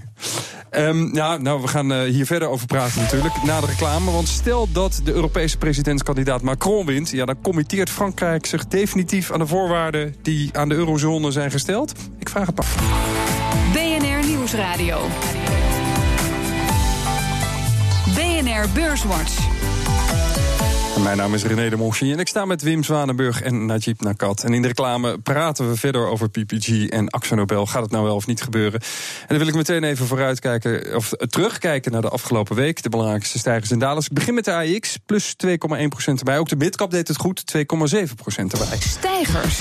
Ja. 0.71 0.87
Um, 0.87 1.15
ja, 1.15 1.37
nou, 1.37 1.61
we 1.61 1.67
gaan 1.67 1.91
uh, 1.91 2.01
hier 2.01 2.25
verder 2.25 2.47
over 2.47 2.67
praten 2.67 3.01
natuurlijk, 3.01 3.43
na 3.43 3.59
de 3.59 3.65
reclame. 3.65 4.11
Want 4.11 4.27
stel 4.27 4.67
dat 4.71 5.01
de 5.03 5.13
Europese 5.13 5.57
presidentskandidaat 5.57 6.41
Macron 6.41 6.85
wint... 6.85 7.09
ja, 7.09 7.25
dan 7.25 7.41
committeert 7.41 7.89
Frankrijk 7.89 8.45
zich 8.45 8.67
definitief 8.67 9.31
aan 9.31 9.39
de 9.39 9.47
voorwaarden... 9.47 10.15
die 10.21 10.49
aan 10.57 10.69
de 10.69 10.75
eurozone 10.75 11.31
zijn 11.31 11.51
gesteld. 11.51 11.93
Ik 12.19 12.29
vraag 12.29 12.45
het 12.45 12.55
maar. 12.55 12.65
BNR 13.73 14.27
Nieuwsradio. 14.27 14.99
BNR 18.15 18.69
Beurswatch. 18.73 19.70
Mijn 20.99 21.17
naam 21.17 21.33
is 21.33 21.43
René 21.43 21.69
de 21.69 21.75
Monchy 21.75 22.11
en 22.11 22.19
ik 22.19 22.27
sta 22.27 22.45
met 22.45 22.61
Wim 22.61 22.83
Zwanenburg 22.83 23.41
en 23.41 23.65
Najib 23.65 24.01
Nakat. 24.01 24.43
En 24.43 24.53
in 24.53 24.61
de 24.61 24.67
reclame 24.67 25.17
praten 25.17 25.69
we 25.69 25.75
verder 25.75 26.07
over 26.07 26.29
PPG 26.29 26.87
en 26.87 27.09
Axo 27.09 27.35
Nobel. 27.35 27.65
Gaat 27.65 27.81
het 27.81 27.91
nou 27.91 28.03
wel 28.03 28.15
of 28.15 28.27
niet 28.27 28.41
gebeuren? 28.41 28.79
En 29.21 29.27
dan 29.27 29.37
wil 29.37 29.47
ik 29.47 29.55
meteen 29.55 29.83
even 29.83 30.07
vooruitkijken, 30.07 30.95
of 30.95 31.11
terugkijken 31.29 31.91
naar 31.91 32.01
de 32.01 32.09
afgelopen 32.09 32.55
week. 32.55 32.83
De 32.83 32.89
belangrijkste 32.89 33.39
stijgers 33.39 33.71
en 33.71 33.79
dalers. 33.79 34.05
Ik 34.05 34.13
begin 34.13 34.33
met 34.33 34.45
de 34.45 34.53
AX, 34.53 34.97
plus 35.05 35.35
2,1% 35.45 35.53
erbij. 36.03 36.37
Ook 36.37 36.49
de 36.49 36.55
midcap 36.55 36.91
deed 36.91 37.07
het 37.07 37.17
goed, 37.17 37.43
2,7% 37.57 37.63
erbij. 38.35 38.77
Stijgers. 38.79 39.59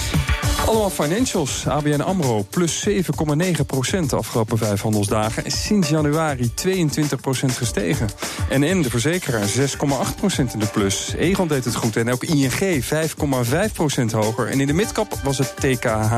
Allemaal 0.67 0.91
financials. 0.91 1.67
ABN 1.67 2.01
AMRO 2.01 2.47
plus 2.51 2.89
7,9% 2.89 4.07
de 4.07 4.17
afgelopen 4.17 4.59
vijf 4.59 4.81
handelsdagen. 4.81 5.45
En 5.45 5.51
sinds 5.51 5.89
januari 5.89 6.53
22% 6.55 7.57
gestegen. 7.57 8.09
En 8.49 8.79
N, 8.79 8.83
de 8.83 8.91
verzekeraar, 8.91 9.49
6,8% 9.49 10.53
in 10.53 10.59
de 10.59 10.67
plus. 10.73 11.15
Egon 11.21 11.49
deed 11.49 11.65
het 11.65 11.75
goed 11.75 11.97
en 11.97 12.13
ook 12.13 12.25
ING 12.25 12.53
5,5% 12.53 14.05
hoger. 14.11 14.49
En 14.49 14.61
in 14.61 14.67
de 14.67 14.73
midcap 14.73 15.19
was 15.23 15.39
het 15.39 15.57
TKH. 15.57 16.15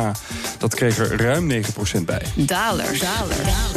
Dat 0.59 0.75
kreeg 0.75 0.99
er 0.99 1.21
ruim 1.21 1.51
9% 1.51 2.05
bij. 2.05 2.23
Dalers. 2.35 3.01
Ja, 3.01 3.25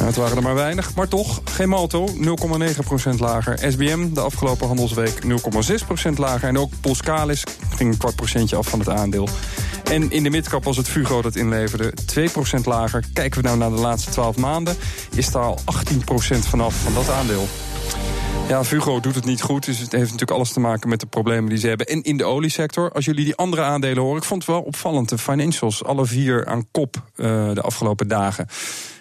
het 0.05 0.15
waren 0.15 0.37
er 0.37 0.43
maar 0.43 0.55
weinig, 0.55 0.95
maar 0.95 1.07
toch. 1.07 1.41
Geen 1.43 1.69
Malto, 1.69 2.07
0,9% 2.07 3.15
lager. 3.17 3.59
SBM 3.71 4.13
de 4.13 4.19
afgelopen 4.19 4.67
handelsweek 4.67 5.23
0,6% 5.23 6.13
lager. 6.15 6.47
En 6.47 6.57
ook 6.57 6.71
Polskalis 6.81 7.43
ging 7.75 7.91
een 7.91 7.97
kwart 7.97 8.15
procentje 8.15 8.55
af 8.55 8.67
van 8.67 8.79
het 8.79 8.89
aandeel. 8.89 9.29
En 9.83 10.11
in 10.11 10.23
de 10.23 10.29
midcap 10.29 10.63
was 10.63 10.77
het 10.77 10.87
Fugo 10.87 11.21
dat 11.21 11.35
inleverde 11.35 11.93
2% 12.59 12.61
lager. 12.63 13.03
Kijken 13.13 13.41
we 13.41 13.47
nou 13.47 13.59
naar 13.59 13.69
de 13.69 13.81
laatste 13.81 14.11
12 14.11 14.37
maanden, 14.37 14.75
is 15.15 15.31
daar 15.31 15.43
al 15.43 15.59
18% 16.35 16.37
vanaf 16.39 16.75
van 16.75 16.93
dat 16.93 17.09
aandeel. 17.09 17.47
Ja, 18.47 18.63
Fugo 18.63 18.99
doet 18.99 19.15
het 19.15 19.25
niet 19.25 19.41
goed. 19.41 19.65
Dus 19.65 19.79
het 19.79 19.91
heeft 19.91 20.03
natuurlijk 20.03 20.31
alles 20.31 20.53
te 20.53 20.59
maken 20.59 20.89
met 20.89 20.99
de 20.99 21.05
problemen 21.05 21.49
die 21.49 21.57
ze 21.57 21.67
hebben. 21.67 21.87
En 21.87 22.03
in 22.03 22.17
de 22.17 22.23
oliesector, 22.23 22.91
als 22.91 23.05
jullie 23.05 23.25
die 23.25 23.35
andere 23.35 23.61
aandelen 23.61 24.03
horen... 24.03 24.17
ik 24.17 24.23
vond 24.23 24.41
het 24.45 24.51
wel 24.51 24.61
opvallend, 24.61 25.09
de 25.09 25.17
financials, 25.17 25.83
alle 25.83 26.05
vier 26.05 26.45
aan 26.45 26.67
kop 26.71 26.95
uh, 27.15 27.53
de 27.53 27.61
afgelopen 27.61 28.07
dagen. 28.07 28.47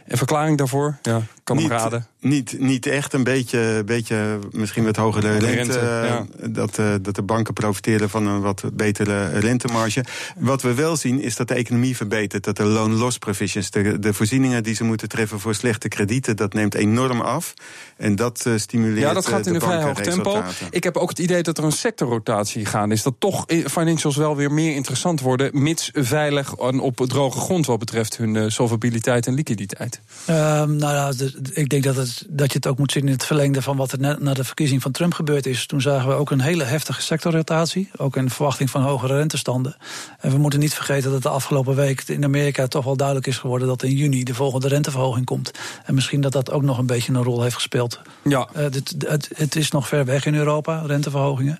Een 0.06 0.16
verklaring 0.16 0.58
daarvoor? 0.58 0.98
Ja, 1.02 1.22
kan 1.44 1.56
niet. 1.56 1.72
Niet, 2.20 2.60
niet 2.60 2.86
echt. 2.86 3.12
Een 3.12 3.24
beetje, 3.24 3.82
beetje 3.86 4.38
misschien 4.50 4.84
wat 4.84 4.96
hogere 4.96 5.30
rente. 5.30 5.46
rente 5.46 5.78
ja. 5.78 6.48
dat, 6.48 6.78
uh, 6.78 6.94
dat 7.02 7.14
de 7.14 7.22
banken 7.22 7.54
profiteren 7.54 8.10
van 8.10 8.26
een 8.26 8.40
wat 8.40 8.62
betere 8.72 9.38
rentemarge. 9.38 10.04
Wat 10.38 10.62
we 10.62 10.74
wel 10.74 10.96
zien 10.96 11.20
is 11.20 11.36
dat 11.36 11.48
de 11.48 11.54
economie 11.54 11.96
verbetert. 11.96 12.44
Dat 12.44 12.56
de 12.56 12.64
loan 12.64 12.94
loss 12.94 13.18
provisions, 13.18 13.70
de, 13.70 13.98
de 13.98 14.14
voorzieningen 14.14 14.62
die 14.62 14.74
ze 14.74 14.84
moeten 14.84 15.08
treffen 15.08 15.40
voor 15.40 15.54
slechte 15.54 15.88
kredieten, 15.88 16.36
dat 16.36 16.52
neemt 16.52 16.74
enorm 16.74 17.20
af. 17.20 17.54
En 17.96 18.16
dat 18.16 18.44
uh, 18.46 18.56
stimuleert. 18.56 18.98
Ja, 18.98 19.12
dat 19.12 19.26
gaat 19.26 19.46
in 19.46 19.54
een 19.54 19.60
vrij 19.60 19.82
hoog 19.82 20.00
tempo. 20.00 20.42
Ik 20.70 20.84
heb 20.84 20.96
ook 20.96 21.08
het 21.08 21.18
idee 21.18 21.42
dat 21.42 21.58
er 21.58 21.64
een 21.64 21.72
sectorrotatie 21.72 22.66
gaat. 22.66 22.90
Is 22.90 23.02
dat 23.02 23.14
toch 23.18 23.44
financials 23.66 24.16
wel 24.16 24.36
weer 24.36 24.52
meer 24.52 24.74
interessant 24.74 25.20
worden, 25.20 25.62
mits 25.62 25.90
veilig 25.92 26.54
en 26.54 26.80
op 26.80 26.96
droge 26.96 27.38
grond 27.38 27.66
wat 27.66 27.78
betreft 27.78 28.16
hun 28.16 28.52
solvabiliteit 28.52 29.26
en 29.26 29.34
liquiditeit. 29.34 30.00
Um, 30.30 30.76
nou 30.76 30.94
ja, 30.94 31.12
de, 31.12 31.33
ik 31.52 31.68
denk 31.68 31.84
dat, 31.84 31.96
het, 31.96 32.24
dat 32.28 32.52
je 32.52 32.56
het 32.56 32.66
ook 32.66 32.78
moet 32.78 32.92
zien 32.92 33.06
in 33.06 33.12
het 33.12 33.24
verlengde 33.24 33.62
van 33.62 33.76
wat 33.76 33.92
er 33.92 34.00
net 34.00 34.20
na 34.20 34.34
de 34.34 34.44
verkiezing 34.44 34.82
van 34.82 34.92
Trump 34.92 35.14
gebeurd 35.14 35.46
is. 35.46 35.66
Toen 35.66 35.80
zagen 35.80 36.08
we 36.08 36.14
ook 36.14 36.30
een 36.30 36.40
hele 36.40 36.64
heftige 36.64 37.02
sectorrotatie. 37.02 37.90
Ook 37.96 38.16
in 38.16 38.30
verwachting 38.30 38.70
van 38.70 38.82
hogere 38.82 39.16
rentestanden. 39.16 39.76
En 40.20 40.30
we 40.30 40.38
moeten 40.38 40.60
niet 40.60 40.74
vergeten 40.74 41.10
dat 41.10 41.22
de 41.22 41.28
afgelopen 41.28 41.74
week 41.74 42.02
in 42.02 42.24
Amerika 42.24 42.66
toch 42.66 42.84
wel 42.84 42.96
duidelijk 42.96 43.26
is 43.26 43.38
geworden 43.38 43.68
dat 43.68 43.82
in 43.82 43.96
juni 43.96 44.24
de 44.24 44.34
volgende 44.34 44.68
renteverhoging 44.68 45.26
komt. 45.26 45.50
En 45.84 45.94
misschien 45.94 46.20
dat 46.20 46.32
dat 46.32 46.50
ook 46.50 46.62
nog 46.62 46.78
een 46.78 46.86
beetje 46.86 47.12
een 47.12 47.22
rol 47.22 47.42
heeft 47.42 47.54
gespeeld. 47.54 48.00
Ja. 48.22 48.48
Uh, 48.56 48.62
het, 48.62 48.94
het, 48.98 49.30
het 49.36 49.56
is 49.56 49.70
nog 49.70 49.88
ver 49.88 50.04
weg 50.04 50.26
in 50.26 50.34
Europa, 50.34 50.82
renteverhogingen. 50.86 51.58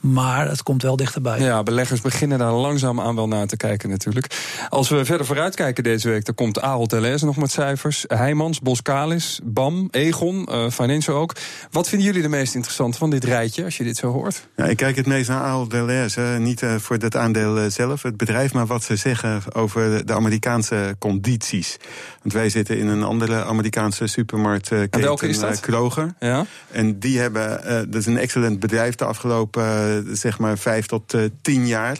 Maar 0.00 0.48
het 0.48 0.62
komt 0.62 0.82
wel 0.82 0.96
dichterbij. 0.96 1.40
Ja, 1.40 1.62
beleggers 1.62 2.00
beginnen 2.00 2.38
daar 2.38 2.52
langzaam 2.52 3.00
aan 3.00 3.14
wel 3.14 3.28
naar 3.28 3.46
te 3.46 3.56
kijken 3.56 3.88
natuurlijk. 3.88 4.36
Als 4.68 4.88
we 4.88 5.04
verder 5.04 5.26
vooruit 5.26 5.54
kijken 5.54 5.84
deze 5.84 6.08
week, 6.08 6.24
dan 6.24 6.34
komt 6.34 6.60
Ahold 6.60 6.90
Delhaize 6.90 7.24
nog 7.24 7.36
met 7.36 7.50
cijfers. 7.50 8.04
Heijmans, 8.06 8.60
Boskalis, 8.60 9.40
BAM, 9.44 9.88
Egon, 9.90 10.48
uh, 10.50 10.70
Financial 10.70 11.16
ook. 11.16 11.34
Wat 11.70 11.88
vinden 11.88 12.06
jullie 12.06 12.22
de 12.22 12.28
meest 12.28 12.54
interessant 12.54 12.96
van 12.96 13.10
dit 13.10 13.24
rijtje, 13.24 13.64
als 13.64 13.76
je 13.76 13.84
dit 13.84 13.96
zo 13.96 14.12
hoort? 14.12 14.48
Ja, 14.56 14.64
ik 14.64 14.76
kijk 14.76 14.96
het 14.96 15.06
meest 15.06 15.28
naar 15.28 15.42
Ahold 15.42 15.70
Delhaize. 15.70 16.20
Niet 16.20 16.62
uh, 16.62 16.74
voor 16.74 16.98
dat 16.98 17.16
aandeel 17.16 17.58
uh, 17.58 17.70
zelf, 17.70 18.02
het 18.02 18.16
bedrijf, 18.16 18.52
maar 18.52 18.66
wat 18.66 18.82
ze 18.82 18.96
zeggen 18.96 19.42
over 19.52 20.06
de 20.06 20.14
Amerikaanse 20.14 20.96
condities. 20.98 21.76
Want 22.22 22.32
wij 22.32 22.48
zitten 22.48 22.78
in 22.78 22.86
een 22.86 23.02
andere 23.02 23.44
Amerikaanse 23.44 24.06
supermarktketen. 24.06 24.90
En 24.90 25.00
welke 25.00 25.28
is 25.28 25.38
dat? 25.38 25.60
Kroger. 25.60 26.14
Ja? 26.20 26.46
En 26.70 26.98
die 26.98 27.18
hebben, 27.18 27.60
dat 27.90 28.00
is 28.00 28.06
een 28.06 28.18
excellent 28.18 28.60
bedrijf 28.60 28.94
de 28.94 29.04
afgelopen 29.04 29.89
zeg 30.12 30.38
maar 30.38 30.58
vijf 30.58 30.86
tot 30.86 31.14
uh, 31.14 31.24
tien 31.42 31.66
jaar. 31.66 31.98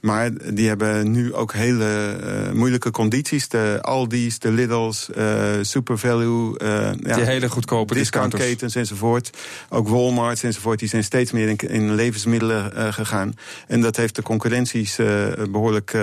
Maar 0.00 0.30
die 0.54 0.68
hebben 0.68 1.10
nu 1.10 1.34
ook 1.34 1.52
hele 1.52 2.16
uh, 2.22 2.52
moeilijke 2.52 2.90
condities. 2.90 3.48
De 3.48 3.78
Aldi's, 3.82 4.38
de 4.38 4.50
Lidl's, 4.50 5.08
uh, 5.16 5.24
Super 5.60 5.98
Value. 5.98 6.60
Uh, 6.62 6.90
die 6.96 7.08
ja, 7.08 7.18
hele 7.18 7.48
goedkope 7.48 7.94
discountketens 7.94 8.74
enzovoort. 8.74 9.30
Ook 9.68 9.88
Walmart 9.88 10.44
enzovoort. 10.44 10.78
Die 10.78 10.88
zijn 10.88 11.04
steeds 11.04 11.32
meer 11.32 11.48
in, 11.48 11.56
in 11.56 11.94
levensmiddelen 11.94 12.92
gegaan. 12.92 13.32
En 13.66 13.80
dat 13.80 13.96
heeft 13.96 14.16
de 14.16 14.22
concurrenties 14.22 14.96
behoorlijk 15.50 15.94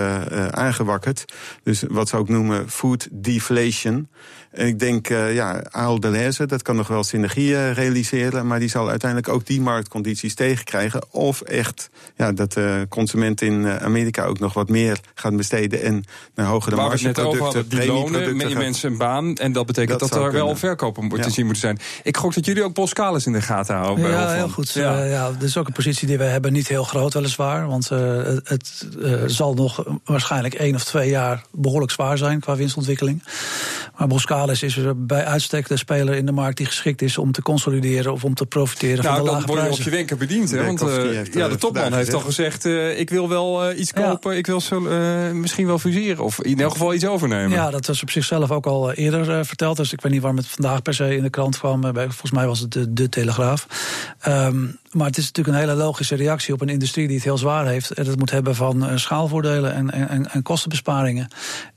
aangewakkerd. 0.49 1.25
Dus 1.63 1.84
wat 1.89 2.10
ze 2.10 2.17
ook 2.17 2.29
noemen 2.29 2.69
food 2.69 3.08
deflation. 3.12 4.08
En 4.51 4.67
ik 4.67 4.79
denk, 4.79 5.08
ja, 5.08 5.63
Aal 5.71 5.99
Delhaize, 5.99 6.45
dat 6.45 6.62
kan 6.62 6.75
nog 6.75 6.88
wel 6.88 7.03
synergieën 7.03 7.73
realiseren. 7.73 8.47
Maar 8.47 8.60
die 8.60 8.69
zal 8.69 8.89
uiteindelijk 8.89 9.34
ook 9.34 9.45
die 9.45 9.62
marktcondities 9.62 10.36
tegenkrijgen. 10.36 11.03
Of 11.12 11.41
echt 11.41 11.89
ja, 12.15 12.31
dat 12.31 12.53
de 12.53 12.86
consument 12.89 13.41
in 13.41 13.67
Amerika 13.67 13.93
ook 14.25 14.39
nog 14.39 14.53
wat 14.53 14.69
meer 14.69 14.99
gaat 15.13 15.38
besteden. 15.38 15.81
En 15.81 16.03
naar 16.36 16.45
hogere 16.45 16.75
margeproducten, 16.75 17.69
die 17.69 17.86
lonen 17.86 18.36
met 18.36 18.53
mensen 18.53 18.91
een 18.91 18.97
baan. 18.97 19.36
En 19.36 19.51
dat 19.51 19.65
betekent 19.65 19.99
dat, 19.99 20.10
dat 20.10 20.23
er 20.23 20.31
wel 20.31 20.55
verkopen 20.55 21.12
ja. 21.15 21.23
te 21.23 21.29
zien 21.29 21.45
moeten 21.45 21.63
zijn. 21.63 21.79
Ik 22.03 22.17
gok 22.17 22.34
dat 22.34 22.45
jullie 22.45 22.63
ook 22.63 22.73
Boskalis 22.73 23.25
in 23.25 23.34
de 23.34 23.41
gaten 23.41 23.75
houden. 23.75 24.10
Ja, 24.10 24.34
heel 24.34 24.49
goed. 24.49 24.71
Ja. 24.71 25.03
Uh, 25.03 25.12
ja, 25.12 25.31
dat 25.31 25.41
is 25.41 25.58
ook 25.58 25.67
een 25.67 25.73
positie 25.73 26.08
die 26.08 26.17
we 26.17 26.23
hebben. 26.23 26.53
Niet 26.53 26.67
heel 26.67 26.84
groot 26.84 27.13
weliswaar. 27.13 27.67
Want 27.67 27.89
uh, 27.91 27.99
het 28.43 28.88
uh, 28.99 29.21
zal 29.25 29.53
nog 29.53 29.84
waarschijnlijk 30.03 30.53
één 30.53 30.75
of 30.75 30.84
twee 30.84 31.10
jaar 31.10 31.43
behoorlijk 31.51 31.91
zwaar 31.91 32.17
zijn 32.17 32.39
qua 32.39 32.55
winstontwikkeling. 32.55 33.23
Maar 33.97 34.08
Boskalis 34.08 34.63
is 34.63 34.77
er 34.77 35.05
bij 35.05 35.25
uitstek 35.25 35.67
de 35.67 35.77
speler 35.77 36.15
in 36.15 36.25
de 36.25 36.31
markt 36.31 36.58
die 36.58 36.65
geschikt 36.65 37.01
is 37.01 37.17
om 37.17 37.31
te 37.31 37.41
consolideren 37.41 38.13
of 38.13 38.23
om 38.23 38.34
te 38.34 38.45
profiteren 38.45 39.03
nou, 39.03 39.15
van 39.15 39.25
de 39.25 39.31
lage 39.31 39.45
prijzen. 39.45 39.55
Dan 39.55 39.65
word 39.65 39.77
je 39.77 39.84
op 39.84 39.89
je 39.89 39.97
wenken 39.97 40.17
bediend. 40.17 40.51
Hè? 40.51 40.65
Want 40.65 40.81
uh, 40.81 41.25
ja, 41.25 41.47
de 41.47 41.55
topman 41.55 41.93
heeft 41.93 42.13
al 42.13 42.19
gezegd, 42.19 42.65
uh, 42.65 42.99
ik 42.99 43.10
wil 43.10 43.29
wel 43.29 43.73
uh, 43.75 43.81
iets 43.81 43.93
kopen, 43.93 44.31
ja. 44.31 44.38
ik 44.38 44.45
wil 44.45 44.61
zo, 44.61 44.79
misschien 45.33 45.67
wel 45.67 45.79
fuseren. 45.79 46.23
Of 46.23 46.41
in 46.41 46.59
elk 46.59 46.71
geval 46.71 46.93
iets 46.93 47.05
overnemen. 47.05 47.51
Ja, 47.51 47.69
dat 47.69 47.85
was 47.85 48.01
op 48.01 48.09
zichzelf 48.09 48.51
ook 48.51 48.65
al 48.65 48.91
eerder 48.91 49.45
verteld. 49.45 49.77
Dus 49.77 49.93
ik 49.93 50.01
weet 50.01 50.11
niet 50.11 50.21
waarom 50.21 50.39
het 50.39 50.47
vandaag 50.47 50.81
per 50.81 50.93
se 50.93 51.15
in 51.15 51.23
de 51.23 51.29
krant 51.29 51.57
kwam. 51.57 51.81
volgens 51.93 52.31
mij 52.31 52.47
was 52.47 52.59
het 52.59 52.71
de, 52.71 52.93
de 52.93 53.09
Telegraaf. 53.09 53.67
Um, 54.27 54.79
maar 54.95 55.08
het 55.08 55.17
is 55.17 55.25
natuurlijk 55.25 55.58
een 55.58 55.69
hele 55.69 55.84
logische 55.84 56.15
reactie 56.15 56.53
op 56.53 56.62
een 56.62 56.69
industrie 56.69 57.08
die 57.08 57.15
het 57.15 57.25
heel 57.25 57.38
zwaar 57.38 57.67
heeft. 57.67 57.91
En 57.91 58.05
het 58.05 58.19
moet 58.19 58.31
hebben 58.31 58.55
van 58.55 58.99
schaalvoordelen 58.99 59.73
en, 59.73 59.91
en, 59.91 60.31
en 60.31 60.41
kostenbesparingen. 60.41 61.27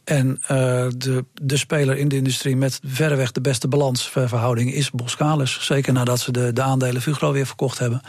En 0.04 0.40
uh, 0.42 0.48
de, 0.96 1.24
de 1.42 1.57
speler 1.57 1.96
in 1.96 2.09
de 2.09 2.16
industrie 2.16 2.57
met 2.57 2.81
verreweg 2.87 3.33
de 3.33 3.40
beste 3.40 3.68
balansverhouding 3.68 4.72
is 4.72 4.90
Boskalis. 4.90 5.59
Zeker 5.61 5.92
nadat 5.92 6.20
ze 6.20 6.33
de, 6.33 6.52
de 6.52 6.62
aandelen 6.62 7.02
Fugro 7.02 7.33
weer 7.33 7.46
verkocht 7.46 7.78
hebben. 7.78 8.00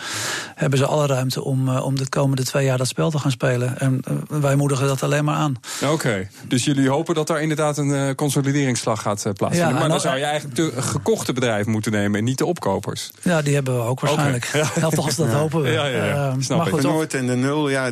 Hebben 0.55 0.79
ze 0.79 0.85
alle 0.85 1.07
ruimte 1.07 1.43
om, 1.43 1.69
uh, 1.69 1.85
om 1.85 1.97
de 1.97 2.09
komende 2.09 2.43
twee 2.43 2.65
jaar 2.65 2.77
dat 2.77 2.87
spel 2.87 3.09
te 3.09 3.19
gaan 3.19 3.31
spelen. 3.31 3.79
En 3.79 4.01
uh, 4.11 4.39
wij 4.41 4.55
moedigen 4.55 4.87
dat 4.87 5.03
alleen 5.03 5.23
maar 5.23 5.35
aan. 5.35 5.55
Oké, 5.83 5.91
okay. 5.91 6.29
dus 6.47 6.63
jullie 6.63 6.89
hopen 6.89 7.15
dat 7.15 7.27
daar 7.27 7.41
inderdaad 7.41 7.77
een 7.77 8.15
consolideringsslag 8.15 9.01
gaat 9.01 9.21
plaatsvinden. 9.21 9.73
Ja, 9.73 9.79
maar 9.79 9.89
dan 9.89 9.99
zou 9.99 10.17
je 10.17 10.23
eigenlijk 10.23 10.55
de 10.55 10.81
gekochte 10.81 11.33
bedrijf 11.33 11.65
moeten 11.65 11.91
nemen 11.91 12.19
en 12.19 12.25
niet 12.25 12.37
de 12.37 12.45
opkopers. 12.45 13.09
Ja, 13.21 13.41
die 13.41 13.53
hebben 13.53 13.75
we 13.75 13.81
ook 13.81 13.99
waarschijnlijk. 13.99 14.51
Okay. 14.55 14.81
Althans, 15.05 15.15
dat 15.15 15.31
ja. 15.31 15.39
hopen 15.39 15.61
we. 15.61 15.69
Ja, 15.69 15.85
ja, 15.85 16.05
ja. 16.05 16.35
Snap 16.39 16.57
maar 16.57 16.67
goed, 16.67 16.81
de 16.81 16.87
Noord 16.87 17.13
en 17.13 17.27
de 17.27 17.35
Nul, 17.35 17.69
ja, 17.69 17.91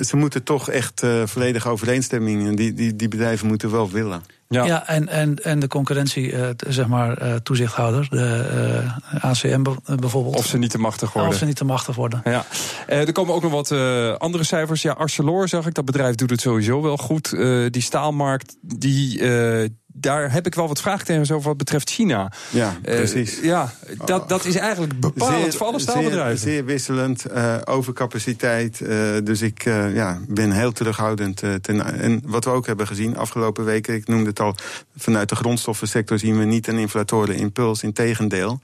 ze 0.00 0.16
moeten 0.16 0.42
toch 0.42 0.70
echt 0.70 1.02
volledige 1.24 1.68
overeenstemming. 1.68 2.56
Die, 2.56 2.74
die, 2.74 2.96
die 2.96 3.08
bedrijven 3.08 3.46
moeten 3.46 3.70
wel 3.70 3.90
willen. 3.90 4.22
Ja, 4.48 4.64
ja 4.64 4.86
en, 4.86 5.08
en, 5.08 5.36
en 5.36 5.58
de 5.58 5.68
concurrentie, 5.68 6.32
uh, 6.32 6.48
zeg 6.68 6.86
maar, 6.86 7.22
uh, 7.22 7.34
toezichthouder, 7.34 8.06
de 8.10 8.86
uh, 9.14 9.24
ACM 9.24 9.62
bijvoorbeeld. 9.96 10.36
Of 10.36 10.46
ze 10.46 10.58
niet 10.58 10.70
te 10.70 10.78
machtig 10.78 11.12
worden. 11.12 11.32
Of 11.32 11.38
ze 11.38 11.44
niet 11.44 11.56
te 11.56 11.64
machtig 11.64 11.94
worden. 11.94 12.20
Ja. 12.24 12.44
er 12.86 13.12
komen 13.12 13.34
ook 13.34 13.42
nog 13.42 13.52
wat 13.52 13.70
andere 14.18 14.44
cijfers. 14.44 14.82
Ja, 14.82 14.92
Arcelor 14.92 15.48
zag 15.48 15.66
ik, 15.66 15.74
dat 15.74 15.84
bedrijf 15.84 16.14
doet 16.14 16.30
het 16.30 16.40
sowieso 16.40 16.82
wel 16.82 16.96
goed. 16.96 17.30
die 17.70 17.82
staalmarkt, 17.82 18.56
die 18.60 19.22
daar 20.00 20.32
heb 20.32 20.46
ik 20.46 20.54
wel 20.54 20.68
wat 20.68 20.80
vraagtekens 20.80 21.30
over 21.30 21.48
wat 21.48 21.56
betreft 21.56 21.90
China. 21.90 22.32
Ja, 22.50 22.76
precies. 22.82 23.38
Uh, 23.38 23.44
ja, 23.44 23.72
dat, 24.04 24.28
dat 24.28 24.44
is 24.44 24.56
eigenlijk 24.56 25.00
bepalend 25.00 25.42
zeer, 25.42 25.52
voor 25.52 25.66
alle 25.66 25.78
staalbedrijven. 25.78 26.38
Zeer, 26.38 26.52
zeer 26.52 26.64
wisselend, 26.64 27.24
uh, 27.32 27.56
overcapaciteit. 27.64 28.80
Uh, 28.80 28.88
dus 29.24 29.42
ik 29.42 29.64
ja, 29.94 30.20
ben 30.28 30.50
heel 30.50 30.72
terughoudend. 30.72 31.36
ten, 31.36 32.00
en 32.00 32.22
wat 32.24 32.44
we 32.44 32.50
ook 32.50 32.66
hebben 32.66 32.86
gezien 32.86 33.16
afgelopen 33.16 33.64
weken, 33.64 33.94
ik 33.94 34.06
noemde 34.06 34.28
het 34.28 34.40
al, 34.40 34.54
vanuit 34.96 35.28
de 35.28 35.36
grondstoffensector 35.36 36.18
zien 36.18 36.38
we 36.38 36.44
niet 36.44 36.66
een 36.66 36.78
inflatoren 36.78 37.36
impuls. 37.36 37.82
Integendeel. 37.82 38.60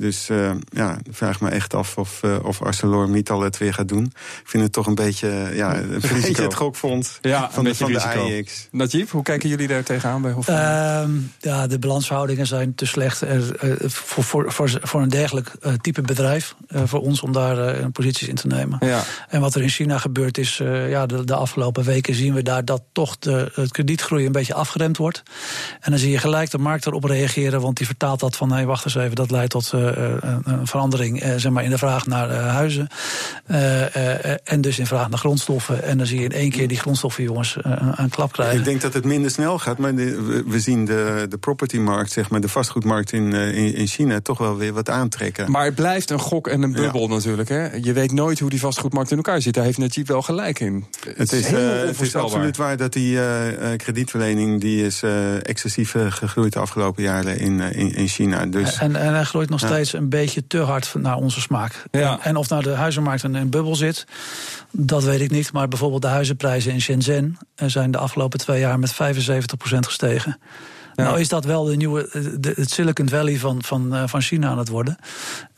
Dus 0.00 0.28
uh, 0.28 0.50
ja, 0.68 0.98
vraag 1.10 1.40
me 1.40 1.48
echt 1.48 1.74
af 1.74 1.98
of, 1.98 2.22
uh, 2.22 2.36
of 2.42 2.62
ArcelorMittal 2.62 3.40
het 3.40 3.58
weer 3.58 3.74
gaat 3.74 3.88
doen. 3.88 4.04
Ik 4.14 4.48
vind 4.48 4.62
het 4.62 4.72
toch 4.72 4.86
een 4.86 4.94
beetje, 4.94 5.50
ja, 5.54 5.76
een 5.76 6.00
beetje 6.22 6.42
het 6.42 6.54
gokfonds 6.54 7.18
ja, 7.20 7.50
van, 7.50 7.64
de, 7.64 7.74
van 7.74 7.92
de. 7.92 8.44
Najib, 8.70 9.10
hoe 9.10 9.22
kijken 9.22 9.48
jullie 9.48 9.68
daar 9.68 9.82
tegenaan 9.82 10.22
bij 10.22 10.32
Hofman? 10.32 10.56
Uh, 10.56 11.04
ja, 11.38 11.66
de 11.66 11.78
balansverhoudingen 11.78 12.46
zijn 12.46 12.74
te 12.74 12.86
slecht 12.86 13.20
er, 13.20 13.42
voor, 13.90 14.24
voor, 14.24 14.52
voor, 14.52 14.70
voor 14.82 15.02
een 15.02 15.08
dergelijk 15.08 15.52
type 15.80 16.00
bedrijf. 16.00 16.54
voor 16.68 17.00
ons 17.00 17.20
om 17.20 17.32
daar 17.32 17.90
posities 17.90 18.28
in 18.28 18.34
te 18.34 18.46
nemen. 18.46 18.78
Ja. 18.80 19.02
En 19.28 19.40
wat 19.40 19.54
er 19.54 19.62
in 19.62 19.68
China 19.68 19.98
gebeurt 19.98 20.38
is, 20.38 20.56
ja, 20.88 21.06
de, 21.06 21.24
de, 21.24 21.34
afgelopen 21.34 21.84
weken 21.84 22.14
zien 22.14 22.34
we 22.34 22.42
daar 22.42 22.64
dat 22.64 22.82
toch 22.92 23.18
de, 23.18 23.50
het 23.54 23.72
kredietgroei 23.72 24.26
een 24.26 24.32
beetje 24.32 24.54
afgeremd 24.54 24.96
wordt. 24.96 25.22
En 25.80 25.90
dan 25.90 26.00
zie 26.00 26.10
je 26.10 26.18
gelijk 26.18 26.50
de 26.50 26.58
markt 26.58 26.86
erop 26.86 27.04
reageren, 27.04 27.60
want 27.60 27.76
die 27.76 27.86
vertaalt 27.86 28.20
dat 28.20 28.36
van, 28.36 28.48
hé, 28.48 28.56
hey, 28.56 28.66
wacht 28.66 28.84
eens 28.84 28.94
even, 28.94 29.16
dat 29.16 29.30
leidt 29.30 29.50
tot 29.50 29.72
een 30.44 30.66
verandering 30.66 31.22
zeg 31.36 31.52
maar 31.52 31.64
in 31.64 31.70
de 31.70 31.78
vraag 31.78 32.06
naar 32.06 32.30
huizen. 32.30 32.88
en 34.44 34.60
dus 34.60 34.78
in 34.78 34.86
vraag 34.86 35.08
naar 35.08 35.18
grondstoffen. 35.18 35.82
En 35.82 35.98
dan 35.98 36.06
zie 36.06 36.18
je 36.18 36.24
in 36.24 36.32
één 36.32 36.50
keer 36.50 36.68
die 36.68 36.78
grondstoffen, 36.78 37.24
jongens, 37.24 37.56
een, 37.96 38.08
klap 38.08 38.32
krijgen. 38.32 38.58
Ik 38.58 38.64
denk 38.64 38.80
dat 38.80 38.92
het 38.92 39.04
minder 39.04 39.30
snel 39.30 39.58
gaat, 39.58 39.78
maar 39.78 39.94
we, 39.94 40.60
zien 40.60 40.84
de, 40.84 41.26
de 41.28 41.38
propertymarkt, 41.38 42.12
zeg 42.12 42.30
maar, 42.30 42.40
de 42.40 42.48
vastgoedmarkt 42.48 43.12
in, 43.12 43.32
in, 43.32 43.74
in, 43.74 43.86
China 43.86 44.20
toch 44.20 44.38
wel 44.38 44.56
weer 44.56 44.72
wat 44.72 44.88
aantrekken. 44.88 45.50
Maar 45.50 45.64
het 45.64 45.74
blijft 45.74 46.10
een 46.10 46.18
gok 46.18 46.48
en 46.48 46.62
een 46.62 46.72
bubbel 46.72 47.08
natuurlijk. 47.08 47.48
Hè? 47.48 47.74
Je 47.74 47.92
weet 47.92 48.12
nooit 48.12 48.38
hoe 48.38 48.50
die 48.50 48.60
vastgoedmarkt 48.60 49.10
in 49.10 49.16
elkaar 49.16 49.40
zit. 49.40 49.54
Daar 49.54 49.64
heeft 49.64 49.78
Najib 49.78 50.06
wel 50.06 50.22
gelijk 50.22 50.60
in. 50.60 50.84
Het, 51.16 51.32
is, 51.32 51.46
het 51.46 52.00
is 52.00 52.16
absoluut 52.16 52.56
waar 52.56 52.76
dat 52.76 52.92
die 52.92 53.18
kredietverlening 53.76 54.60
die 54.60 54.86
is 54.86 55.02
excessief 55.42 55.94
gegroeid 56.08 56.52
de 56.52 56.58
afgelopen 56.58 57.02
jaren 57.02 57.38
in, 57.38 57.60
in, 57.60 57.94
in 57.94 58.08
China. 58.08 58.46
Dus, 58.46 58.78
en, 58.78 58.96
en 58.96 59.14
hij 59.14 59.24
groeit 59.24 59.50
nog 59.50 59.60
steeds 59.60 59.79
een 59.80 60.08
beetje 60.08 60.46
te 60.46 60.58
hard 60.58 60.94
naar 60.98 61.16
onze 61.16 61.40
smaak. 61.40 61.84
Ja. 61.90 62.18
En, 62.22 62.36
of 62.36 62.48
nou 62.48 62.62
de 62.62 62.70
huizenmarkt 62.70 63.24
in 63.24 63.34
een 63.34 63.50
bubbel 63.50 63.76
zit, 63.76 64.06
dat 64.70 65.04
weet 65.04 65.20
ik 65.20 65.30
niet. 65.30 65.52
Maar 65.52 65.68
bijvoorbeeld 65.68 66.02
de 66.02 66.08
huizenprijzen 66.08 66.72
in 66.72 66.80
Shenzhen 66.80 67.38
zijn 67.54 67.90
de 67.90 67.98
afgelopen 67.98 68.38
twee 68.38 68.60
jaar 68.60 68.78
met 68.78 68.92
75% 68.92 68.96
gestegen. 69.78 70.38
Nou 70.94 71.20
is 71.20 71.28
dat 71.28 71.44
wel 71.44 71.64
de 71.64 71.76
nieuwe, 71.76 72.08
de, 72.40 72.52
het 72.56 72.70
Silicon 72.70 73.08
Valley 73.08 73.38
van, 73.38 73.62
van, 73.62 73.94
uh, 73.94 74.02
van 74.06 74.20
China 74.20 74.48
aan 74.48 74.58
het 74.58 74.68
worden. 74.68 74.96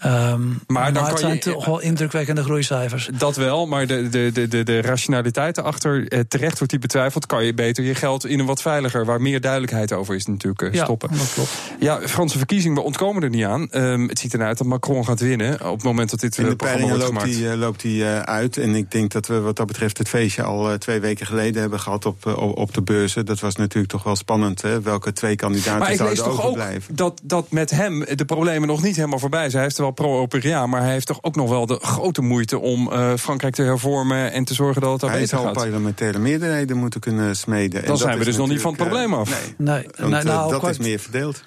Um, 0.06 0.60
maar, 0.66 0.92
dan 0.92 1.04
het 1.04 1.18
zijn 1.18 1.34
je, 1.34 1.38
toch 1.38 1.64
wel 1.64 1.80
indrukwekkende 1.80 2.42
groeicijfers. 2.42 3.10
Dat 3.18 3.36
wel, 3.36 3.66
maar 3.66 3.86
de, 3.86 4.08
de, 4.08 4.48
de, 4.48 4.62
de, 4.62 4.80
rationaliteit 4.80 5.58
erachter, 5.58 6.08
eh, 6.08 6.20
terecht 6.28 6.56
wordt 6.56 6.70
die 6.70 6.80
betwijfeld, 6.80 7.26
kan 7.26 7.44
je 7.44 7.54
beter 7.54 7.84
je 7.84 7.94
geld 7.94 8.26
in 8.26 8.38
een 8.38 8.46
wat 8.46 8.62
veiliger, 8.62 9.04
waar 9.04 9.20
meer 9.20 9.40
duidelijkheid 9.40 9.92
over 9.92 10.14
is, 10.14 10.26
natuurlijk 10.26 10.76
stoppen. 10.76 11.08
Ja, 11.12 11.18
dat 11.18 11.32
klopt. 11.34 11.50
Ja, 11.78 12.00
Franse 12.00 12.38
verkiezingen, 12.38 12.76
we 12.76 12.82
ontkomen 12.82 13.22
er 13.22 13.28
niet 13.28 13.44
aan. 13.44 13.68
Um, 13.70 14.08
het 14.08 14.18
ziet 14.18 14.34
eruit 14.34 14.58
dat 14.58 14.66
Macron 14.66 15.04
gaat 15.04 15.20
winnen 15.20 15.66
op 15.68 15.74
het 15.74 15.82
moment 15.82 16.10
dat 16.10 16.20
dit 16.20 16.38
in 16.38 16.48
de 16.48 16.56
programma 16.56 16.96
loopt 16.96 17.22
hij 17.22 17.56
loopt 17.56 17.82
hij 17.82 18.24
uit. 18.24 18.56
En 18.56 18.74
ik 18.74 18.90
denk 18.90 19.10
dat 19.12 19.26
we 19.26 19.40
wat 19.40 19.56
dat 19.56 19.66
betreft 19.66 19.98
het 19.98 20.08
feestje 20.08 20.42
al 20.42 20.78
twee 20.78 21.00
weken 21.00 21.26
geleden 21.26 21.60
hebben 21.60 21.80
gehad 21.80 22.06
op, 22.06 22.26
op, 22.26 22.56
op 22.56 22.74
de 22.74 22.82
beurzen. 22.82 23.26
Dat 23.26 23.40
was 23.40 23.56
natuurlijk 23.56 23.92
toch 23.92 24.02
wel 24.02 24.16
spannend, 24.16 24.62
hè? 24.62 24.80
welke 24.80 25.12
twee 25.12 25.36
kandidaten 25.36 25.78
maar 25.78 25.92
ik 25.92 26.00
lees 26.00 26.18
toch 26.18 26.44
ook 26.44 26.58
dat, 26.88 27.20
dat 27.22 27.50
met 27.50 27.70
hem 27.70 28.04
de 28.14 28.24
problemen 28.24 28.68
nog 28.68 28.82
niet 28.82 28.96
helemaal 28.96 29.18
voorbij 29.18 29.50
zijn. 29.50 29.62
Hij 29.62 29.70
is 29.70 29.76
er 29.76 29.82
wel 29.82 29.91
pro-Europea, 29.92 30.66
maar 30.66 30.82
hij 30.82 30.92
heeft 30.92 31.06
toch 31.06 31.18
ook 31.20 31.36
nog 31.36 31.48
wel 31.48 31.66
de 31.66 31.78
grote 31.82 32.22
moeite 32.22 32.58
om 32.58 32.92
uh, 32.92 33.12
Frankrijk 33.16 33.54
te 33.54 33.62
hervormen 33.62 34.32
en 34.32 34.44
te 34.44 34.54
zorgen 34.54 34.82
dat 34.82 34.92
het 34.92 35.02
er 35.02 35.08
beter 35.08 35.28
gaat. 35.28 35.44
Hij 35.44 35.54
zal 35.54 35.62
parlementaire 35.62 36.18
meerderheden 36.18 36.76
moeten 36.76 37.00
kunnen 37.00 37.36
smeden. 37.36 37.84
Dan 37.84 37.98
zijn 37.98 38.18
we 38.18 38.24
dus 38.24 38.36
nog 38.36 38.48
niet 38.48 38.60
van 38.60 38.72
het 38.72 38.80
probleem 38.80 39.14
af. 39.14 39.54
Nee, 39.56 39.84
nee, 39.98 40.10
nee 40.10 40.22
nou, 40.22 40.54
eh, 40.54 40.60
dat 40.60 40.70
is 40.70 40.78
meer 40.78 40.98
verdeeld. 40.98 41.42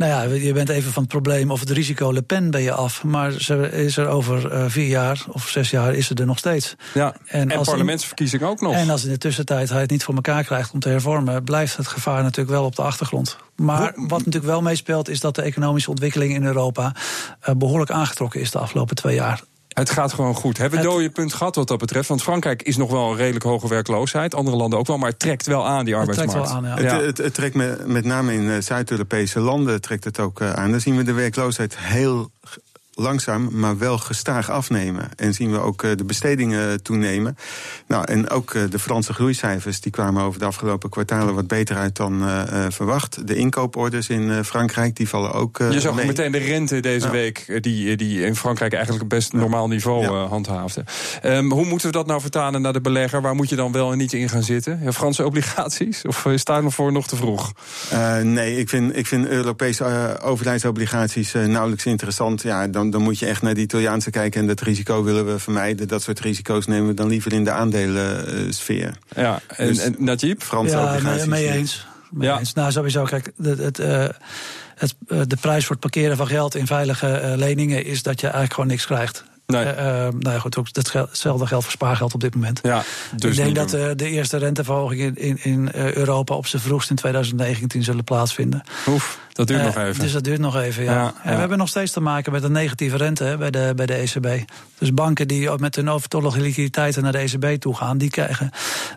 Nou 0.00 0.12
ja, 0.12 0.34
je 0.34 0.52
bent 0.52 0.68
even 0.68 0.92
van 0.92 1.02
het 1.02 1.12
probleem 1.12 1.50
of 1.50 1.60
het 1.60 1.70
risico 1.70 2.12
Le 2.12 2.22
Pen 2.22 2.50
ben 2.50 2.62
je 2.62 2.72
af. 2.72 3.04
Maar 3.04 3.32
ze 3.32 3.70
is 3.72 3.96
er 3.96 4.06
over 4.06 4.52
uh, 4.52 4.64
vier 4.68 4.86
jaar 4.86 5.24
of 5.28 5.48
zes 5.48 5.70
jaar 5.70 5.94
is 5.94 6.06
ze 6.06 6.14
er 6.14 6.26
nog 6.26 6.38
steeds. 6.38 6.76
Ja, 6.94 7.14
en, 7.26 7.50
en 7.50 7.62
parlementsverkiezing 7.62 8.42
ook 8.42 8.60
nog. 8.60 8.74
En 8.74 8.90
als 8.90 9.04
in 9.04 9.10
de 9.10 9.18
tussentijd 9.18 9.68
hij 9.68 9.80
het 9.80 9.90
niet 9.90 10.04
voor 10.04 10.14
elkaar 10.14 10.44
krijgt 10.44 10.72
om 10.72 10.80
te 10.80 10.88
hervormen... 10.88 11.44
blijft 11.44 11.76
het 11.76 11.86
gevaar 11.86 12.22
natuurlijk 12.22 12.50
wel 12.50 12.64
op 12.64 12.76
de 12.76 12.82
achtergrond. 12.82 13.36
Maar 13.56 13.92
wat 13.96 14.18
natuurlijk 14.18 14.44
wel 14.44 14.62
meespeelt 14.62 15.08
is 15.08 15.20
dat 15.20 15.34
de 15.34 15.42
economische 15.42 15.90
ontwikkeling 15.90 16.34
in 16.34 16.44
Europa... 16.44 16.94
Uh, 17.48 17.54
behoorlijk 17.54 17.90
aangetrokken 17.90 18.40
is 18.40 18.50
de 18.50 18.58
afgelopen 18.58 18.96
twee 18.96 19.14
jaar. 19.14 19.42
Het 19.70 19.90
gaat 19.90 20.12
gewoon 20.12 20.34
goed. 20.34 20.58
Hebben 20.58 20.78
we 20.78 20.84
dode 20.84 21.10
punt 21.10 21.32
gehad 21.32 21.54
wat 21.54 21.68
dat 21.68 21.78
betreft? 21.78 22.08
Want 22.08 22.22
Frankrijk 22.22 22.62
is 22.62 22.76
nog 22.76 22.90
wel 22.90 23.10
een 23.10 23.16
redelijk 23.16 23.44
hoge 23.44 23.68
werkloosheid. 23.68 24.34
Andere 24.34 24.56
landen 24.56 24.78
ook 24.78 24.86
wel, 24.86 24.98
maar 24.98 25.10
het 25.10 25.18
trekt 25.18 25.46
wel 25.46 25.66
aan, 25.66 25.84
die 25.84 25.96
arbeidsmarkt. 25.96 26.32
Het 26.32 26.42
trekt 26.42 26.62
wel 26.62 26.72
aan, 26.72 26.82
ja. 26.82 26.96
Het, 26.96 27.06
het, 27.06 27.18
het, 27.18 27.34
trekt 27.34 27.54
met, 27.54 27.86
met 27.86 28.04
name 28.04 28.32
in 28.32 28.50
eh, 28.50 28.60
Zuid-Europese 28.60 29.40
landen 29.40 29.80
trekt 29.80 30.04
het 30.04 30.18
ook 30.18 30.40
eh, 30.40 30.52
aan. 30.52 30.70
Dan 30.70 30.80
zien 30.80 30.96
we 30.96 31.02
de 31.02 31.12
werkloosheid 31.12 31.78
heel 31.78 32.30
langzaam, 33.00 33.48
maar 33.52 33.78
wel 33.78 33.98
gestaag 33.98 34.50
afnemen. 34.50 35.08
En 35.16 35.34
zien 35.34 35.50
we 35.50 35.58
ook 35.58 35.82
eh, 35.82 35.90
de 35.96 36.04
bestedingen 36.04 36.82
toenemen. 36.82 37.36
Nou, 37.86 38.04
en 38.04 38.30
ook 38.30 38.54
eh, 38.54 38.62
de 38.70 38.78
Franse 38.78 39.12
groeicijfers 39.12 39.80
die 39.80 39.92
kwamen 39.92 40.22
over 40.22 40.40
de 40.40 40.44
afgelopen 40.44 40.90
kwartalen 40.90 41.34
wat 41.34 41.46
beter 41.46 41.76
uit 41.76 41.96
dan 41.96 42.22
uh, 42.22 42.42
verwacht. 42.68 43.26
De 43.26 43.34
inkooporders 43.34 44.08
in 44.08 44.44
Frankrijk 44.44 44.96
die 44.96 45.08
vallen 45.08 45.32
ook. 45.32 45.58
Je 45.58 45.80
zag 45.80 46.04
meteen 46.04 46.32
de 46.32 46.38
rente 46.38 46.80
deze 46.80 47.10
week, 47.10 47.58
die, 47.62 47.96
die 47.96 48.24
in 48.24 48.36
Frankrijk 48.36 48.72
eigenlijk 48.72 49.02
een 49.02 49.08
best 49.08 49.32
normaal 49.32 49.68
niveau 49.68 50.02
ja. 50.02 50.26
handhaafde. 50.26 50.84
Um, 51.24 51.52
hoe 51.52 51.64
moeten 51.64 51.86
we 51.86 51.92
dat 51.92 52.06
nou 52.06 52.20
vertalen 52.20 52.62
naar 52.62 52.72
de 52.72 52.80
belegger? 52.80 53.22
Waar 53.22 53.34
moet 53.34 53.48
je 53.48 53.56
dan 53.56 53.72
wel 53.72 53.92
en 53.92 53.98
niet 53.98 54.12
in 54.12 54.28
gaan 54.28 54.42
zitten? 54.42 54.80
Ja, 54.82 54.92
Franse 54.92 55.24
obligaties? 55.24 56.04
Of 56.04 56.24
is 56.24 56.44
daar 56.44 56.62
nog 56.62 56.74
voor 56.74 56.92
nog 56.92 57.06
te 57.06 57.16
vroeg? 57.16 57.52
nee, 58.22 58.56
ik 58.56 58.68
vind, 58.68 58.96
ik 58.96 59.06
vind 59.06 59.26
Europese 59.26 60.18
overheidsobligaties 60.22 61.32
nauwelijks 61.32 61.86
interessant. 61.86 62.42
Ja, 62.42 62.66
dan 62.66 62.89
dan, 62.90 63.02
moet 63.02 63.18
je 63.18 63.26
echt 63.26 63.42
naar 63.42 63.54
de 63.54 63.60
Italiaanse 63.60 64.10
kijken. 64.10 64.40
En 64.40 64.46
dat 64.46 64.60
risico 64.60 65.02
willen 65.02 65.26
we 65.26 65.38
vermijden. 65.38 65.88
Dat 65.88 66.02
soort 66.02 66.20
risico's 66.20 66.66
nemen 66.66 66.86
we 66.86 66.94
dan 66.94 67.08
liever 67.08 67.32
in 67.32 67.44
de 67.44 67.50
aandelensfeer. 67.50 68.98
Ja, 69.16 69.40
en, 69.56 69.66
dus, 69.66 69.78
en 69.78 69.94
Najib? 69.98 70.42
Franse 70.42 70.76
ja, 70.76 70.84
obligaties. 70.84 71.24
mee 71.24 71.50
eens. 71.50 71.86
Mee 72.10 72.28
ja. 72.28 72.38
eens. 72.38 72.52
Nou, 72.52 72.72
sowieso, 72.72 73.04
kijk, 73.04 73.32
het, 73.42 73.58
het, 73.58 73.78
uh, 73.78 74.08
het, 74.74 74.94
de 75.06 75.36
prijs 75.40 75.64
voor 75.64 75.76
het 75.76 75.90
parkeren 75.90 76.16
van 76.16 76.26
geld 76.26 76.54
in 76.54 76.66
veilige 76.66 77.20
uh, 77.24 77.36
leningen 77.36 77.84
is 77.84 78.02
dat 78.02 78.20
je 78.20 78.26
eigenlijk 78.26 78.54
gewoon 78.54 78.70
niks 78.70 78.86
krijgt. 78.86 79.24
Nee. 79.50 79.64
Uh, 79.64 79.74
nou 80.18 80.18
ja, 80.22 80.38
goed, 80.38 80.58
ook 80.58 80.66
hetzelfde 80.72 81.46
geldt 81.46 81.64
voor 81.64 81.72
spaargeld 81.72 82.14
op 82.14 82.20
dit 82.20 82.34
moment. 82.34 82.60
Ja, 82.62 82.82
dus 83.16 83.38
Ik 83.38 83.44
denk 83.44 83.56
dat 83.56 83.74
uh, 83.74 83.90
de 83.96 84.08
eerste 84.08 84.36
renteverhogingen 84.36 85.16
in, 85.16 85.38
in, 85.42 85.72
in 85.72 85.94
Europa 85.94 86.34
op 86.34 86.46
zijn 86.46 86.62
vroegst 86.62 86.90
in 86.90 86.96
2019 86.96 87.82
zullen 87.82 88.04
plaatsvinden. 88.04 88.62
Oef, 88.88 89.18
dat 89.32 89.46
duurt 89.46 89.60
uh, 89.60 89.66
nog 89.66 89.76
even. 89.76 90.02
Dus 90.02 90.12
dat 90.12 90.24
duurt 90.24 90.38
nog 90.38 90.56
even, 90.56 90.84
ja. 90.84 90.92
ja 90.92 91.14
en 91.22 91.32
we 91.32 91.40
hebben 91.40 91.58
nog 91.58 91.68
steeds 91.68 91.92
te 91.92 92.00
maken 92.00 92.32
met 92.32 92.42
een 92.42 92.52
negatieve 92.52 92.96
rente 92.96 93.24
hè, 93.24 93.36
bij, 93.36 93.50
de, 93.50 93.72
bij 93.76 93.86
de 93.86 93.94
ECB. 93.94 94.50
Dus 94.78 94.94
banken 94.94 95.28
die 95.28 95.58
met 95.58 95.76
hun 95.76 95.88
overtollige 95.88 96.40
liquiditeiten 96.40 97.02
naar 97.02 97.12
de 97.12 97.18
ECB 97.18 97.60
toe 97.60 97.76
gaan, 97.76 97.98
die 97.98 98.10
krijgen 98.10 98.50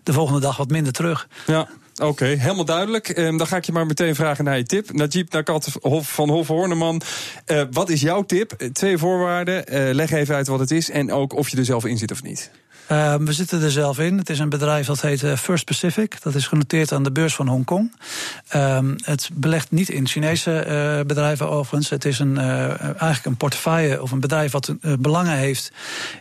de 0.04 0.14
volgende 0.14 0.40
dag 0.40 0.58
wat 0.58 0.70
minder 0.70 0.94
terug. 0.94 1.28
Ja. 1.46 1.68
Oké, 2.02 2.26
helemaal 2.26 2.66
duidelijk. 2.66 3.18
Um, 3.18 3.38
dan 3.38 3.48
ga 3.48 3.58
ik 3.58 3.66
je 3.66 3.72
maar 3.72 3.86
meteen 3.86 4.16
vragen 4.16 4.44
naar 4.44 4.58
je 4.58 4.64
tip. 4.64 4.92
Najib 4.92 5.32
Nakat 5.32 5.68
van 6.02 6.30
Hof 6.30 6.48
Horneman. 6.48 7.02
Uh, 7.48 7.64
wat 7.72 7.90
is 7.90 8.02
jouw 8.02 8.24
tip? 8.24 8.52
Twee 8.74 8.98
voorwaarden. 8.98 9.74
Uh, 9.74 9.94
leg 9.94 10.12
even 10.12 10.36
uit 10.36 10.48
wat 10.48 10.60
het 10.60 10.72
is 10.72 10.90
en 10.90 11.12
ook 11.12 11.34
of 11.34 11.50
je 11.50 11.58
er 11.58 11.66
zelf 11.66 11.86
in 11.86 11.98
zit 11.98 12.12
of 12.12 12.24
niet. 12.24 12.52
Uh, 12.92 13.16
we 13.16 13.34
zitten 13.34 13.62
er 13.62 13.72
zelf 13.72 14.00
in. 14.00 14.18
Het 14.18 14.30
is 14.30 14.40
een 14.40 14.50
bedrijf 14.50 14.86
dat 14.86 15.02
heet 15.02 15.24
uh, 15.24 15.36
First 15.36 15.66
Pacific. 15.66 16.22
Dat 16.22 16.36
is 16.36 16.48
genoteerd 16.48 16.92
aan 16.92 17.04
de 17.04 17.12
beurs 17.12 17.36
van 17.36 17.48
Hongkong. 17.48 17.96
Uh, 18.56 18.80
het 19.02 19.30
belegt 19.34 19.72
niet 19.72 19.90
in 19.90 20.08
Chinese 20.08 20.66
uh, 20.68 21.06
bedrijven 21.06 21.50
overigens. 21.50 21.90
Het 21.90 22.06
is 22.06 22.20
een, 22.20 22.38
eigenlijk 22.38 23.26
een 23.26 23.38
portefeuille 23.38 24.02
of 24.02 24.12
een 24.12 24.20
bedrijf 24.20 24.52
wat 24.52 24.76
belangen 25.00 25.38
heeft 25.38 25.72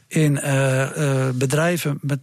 in 0.08 0.40
bedrijven 1.34 1.98
met, 2.00 2.18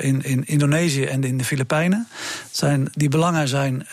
in, 0.00 0.22
in 0.22 0.44
Indonesië 0.46 1.04
en 1.04 1.24
in 1.24 1.38
de 1.38 1.44
Filipijnen. 1.44 2.08
Zijn, 2.50 2.90
die 2.92 3.08
belangen 3.08 3.48
zijn 3.48 3.86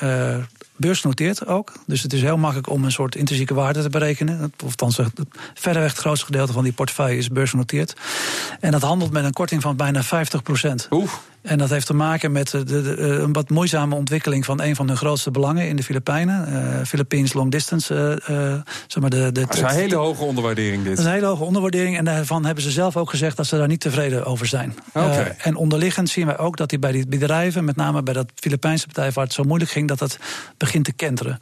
beursgenoteerd 0.80 1.46
ook. 1.48 1.74
Dus 1.86 2.02
het 2.02 2.14
is 2.14 2.22
heel 2.22 2.38
makkelijk 2.38 2.70
om 2.70 2.84
een 2.84 2.92
soort 2.92 3.16
intrinsieke 3.16 3.54
waarde 3.54 3.82
te 3.82 3.90
berekenen. 3.90 4.54
Of 4.64 4.70
althans, 4.70 5.00
verreweg 5.54 5.92
het 5.92 6.00
grootste 6.00 6.26
gedeelte 6.26 6.54
van 6.54 6.64
die 6.64 6.74
portefeuille 6.74 7.18
is 7.18 7.28
beursgenoteerd. 7.28 7.94
En 8.60 8.72
dat 8.72 8.82
handelt 8.82 9.12
met 9.12 9.24
een 9.24 9.34
korting 9.34 9.62
van 9.62 9.76
bijna 9.76 10.04
50 10.04 10.44
procent. 10.44 10.88
En 11.42 11.58
dat 11.58 11.70
heeft 11.70 11.86
te 11.86 11.94
maken 11.94 12.32
met 12.32 12.50
de, 12.50 12.64
de, 12.64 12.96
eh, 12.96 13.08
een 13.08 13.34
wat 13.34 13.50
moeizame 13.50 13.96
ontwikkeling 13.96 14.46
van 14.46 14.62
een 14.62 14.76
van 14.76 14.88
hun 14.88 14.98
grootste 14.98 15.32
belangen 15.32 15.68
in 15.68 15.76
de 15.76 15.84
Filipijnen. 15.84 16.50
Uh, 16.50 16.86
Philippines 16.86 17.34
Long 17.34 17.52
Distance. 17.52 18.22
Uh, 18.30 18.38
zeg 18.88 19.02
maar 19.02 19.10
de, 19.10 19.32
de, 19.32 19.32
dat 19.32 19.54
is 19.54 19.62
een 19.62 19.68
hele 19.68 19.96
hoge 19.96 20.24
onderwaardering 20.24 20.84
dit. 20.84 20.90
Dat 20.90 21.00
is 21.00 21.06
een 21.06 21.12
hele 21.12 21.26
hoge 21.26 21.44
onderwaardering. 21.44 21.98
En 21.98 22.06
daarvan 22.06 22.46
hebben 22.46 22.64
ze 22.64 22.72
zelf 22.72 22.98
ook 22.98 23.10
gezegd 23.10 23.38
dat 23.38 23.46
ze 23.46 23.58
daar 23.58 23.68
niet 23.68 23.80
tevreden 23.80 24.26
over 24.26 24.46
zijn. 24.46 24.78
Okay. 24.94 25.36
en 25.38 25.56
onderliggend 25.56 26.10
zien 26.10 26.26
wij 26.26 26.38
ook 26.38 26.58
dat 26.58 26.70
die 26.70 26.80
bij 26.80 26.92
die 26.92 27.08
bedrijven, 27.08 27.66
met 27.66 27.76
name 27.76 28.04
bij 28.04 28.14
dat 28.14 28.32
Filipijnse 28.36 28.88
bedrijf 28.88 29.14
waar 29.14 29.24
het 29.24 29.34
zo 29.34 29.44
moeilijk 29.44 29.72
ging, 29.72 29.88
dat 29.88 30.00
het 30.00 30.20
begint 30.58 30.86
te 30.86 30.94
kenteren. 30.94 31.40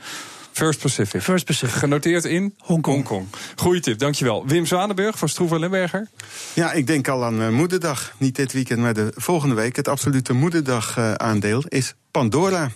First 0.57 0.79
Pacific. 0.79 1.21
First 1.21 1.45
Pacific. 1.45 1.75
Genoteerd 1.75 2.25
in 2.25 2.53
Hongkong. 2.57 2.95
Hongkong. 2.95 3.27
Goeie 3.55 3.79
tip, 3.79 3.99
dankjewel. 3.99 4.47
Wim 4.47 4.65
Zwanenburg 4.65 5.17
van 5.17 5.29
Stroeven 5.29 5.59
Lemberger. 5.59 6.07
Ja, 6.53 6.71
ik 6.71 6.87
denk 6.87 7.07
al 7.07 7.25
aan 7.25 7.41
uh, 7.41 7.49
Moederdag. 7.49 8.13
Niet 8.17 8.35
dit 8.35 8.53
weekend, 8.53 8.79
maar 8.79 8.93
de 8.93 9.11
volgende 9.15 9.55
week. 9.55 9.75
Het 9.75 9.87
absolute 9.87 10.33
Moederdag 10.33 10.97
uh, 10.97 11.13
aandeel 11.13 11.63
is 11.67 11.93
Pandora. 12.11 12.71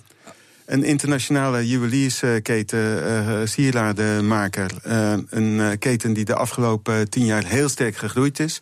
Een 0.65 0.83
internationale 0.83 1.67
juweliersketen, 1.67 3.03
uh, 3.05 3.39
sieradenmaker. 3.43 4.71
Uh, 4.87 5.13
een 5.29 5.77
keten 5.79 6.13
die 6.13 6.25
de 6.25 6.35
afgelopen 6.35 7.09
tien 7.09 7.25
jaar 7.25 7.45
heel 7.45 7.69
sterk 7.69 7.95
gegroeid 7.95 8.39
is 8.39 8.59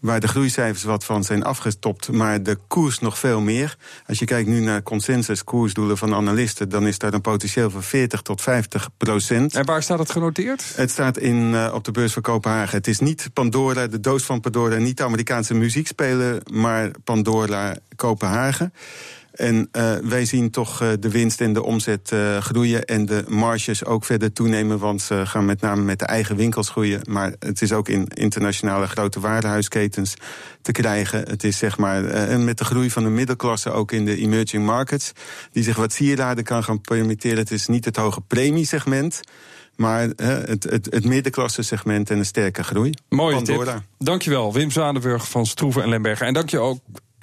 waar 0.00 0.20
de 0.20 0.28
groeicijfers 0.28 0.82
wat 0.82 1.04
van 1.04 1.24
zijn 1.24 1.44
afgestopt, 1.44 2.12
maar 2.12 2.42
de 2.42 2.58
koers 2.66 2.98
nog 2.98 3.18
veel 3.18 3.40
meer. 3.40 3.76
Als 4.06 4.18
je 4.18 4.24
kijkt 4.24 4.48
nu 4.48 4.60
naar 4.60 4.82
consensus 4.82 5.44
koersdoelen 5.44 5.98
van 5.98 6.14
analisten, 6.14 6.68
dan 6.68 6.86
is 6.86 6.98
daar 6.98 7.14
een 7.14 7.20
potentieel 7.20 7.70
van 7.70 7.82
40 7.82 8.22
tot 8.22 8.40
50 8.40 8.88
procent. 8.96 9.54
En 9.54 9.64
waar 9.64 9.82
staat 9.82 9.98
het 9.98 10.10
genoteerd? 10.10 10.72
Het 10.76 10.90
staat 10.90 11.18
in, 11.18 11.52
uh, 11.52 11.70
op 11.74 11.84
de 11.84 11.90
beurs 11.90 12.12
van 12.12 12.22
Kopenhagen. 12.22 12.76
Het 12.76 12.86
is 12.86 12.98
niet 12.98 13.30
Pandora, 13.32 13.86
de 13.86 14.00
doos 14.00 14.22
van 14.22 14.40
Pandora, 14.40 14.76
niet 14.76 14.96
de 14.96 15.04
Amerikaanse 15.04 15.54
muziekspeler, 15.54 16.42
maar 16.52 16.90
Pandora 17.04 17.76
Kopenhagen. 17.96 18.72
En 19.40 19.68
uh, 19.72 19.96
wij 19.96 20.24
zien 20.24 20.50
toch 20.50 20.82
uh, 20.82 20.88
de 21.00 21.10
winst 21.10 21.40
en 21.40 21.52
de 21.52 21.62
omzet 21.62 22.10
uh, 22.12 22.36
groeien 22.36 22.84
en 22.84 23.06
de 23.06 23.24
marges 23.28 23.84
ook 23.84 24.04
verder 24.04 24.32
toenemen, 24.32 24.78
want 24.78 25.02
ze 25.02 25.26
gaan 25.26 25.44
met 25.44 25.60
name 25.60 25.82
met 25.82 25.98
de 25.98 26.04
eigen 26.04 26.36
winkels 26.36 26.68
groeien. 26.68 27.00
Maar 27.08 27.34
het 27.38 27.62
is 27.62 27.72
ook 27.72 27.88
in 27.88 28.06
internationale 28.08 28.86
grote 28.86 29.20
warenhuisketens 29.20 30.14
te 30.62 30.72
krijgen. 30.72 31.28
Het 31.28 31.44
is 31.44 31.58
zeg 31.58 31.78
maar 31.78 32.04
en 32.04 32.44
met 32.44 32.58
de 32.58 32.64
groei 32.64 32.90
van 32.90 33.02
de 33.02 33.08
middelklasse 33.08 33.70
ook 33.70 33.92
in 33.92 34.04
de 34.04 34.16
emerging 34.16 34.64
markets, 34.64 35.12
die 35.52 35.62
zich 35.62 35.76
wat 35.76 35.92
sieraden 35.92 36.44
kan 36.44 36.64
gaan 36.64 36.80
permitteren. 36.80 37.38
Het 37.38 37.50
is 37.50 37.66
niet 37.66 37.84
het 37.84 37.96
hoge 37.96 38.20
premiesegment. 38.20 39.20
Maar 39.76 40.08
het, 40.16 40.62
het, 40.62 40.86
het 40.90 41.04
middenklasse 41.04 41.62
segment 41.62 42.10
en 42.10 42.18
een 42.18 42.24
sterke 42.24 42.62
groei. 42.62 42.94
Pandora. 43.08 43.72
tip. 43.72 43.82
Dankjewel, 43.98 44.52
Wim 44.52 44.70
Zwanenburg 44.70 45.28
van 45.28 45.46
Stroeven 45.46 45.82
en 45.82 45.88
Lemberger. 45.88 46.26
En 46.26 46.34
dank 46.34 46.50
je 46.50 46.58
ook 46.58 46.78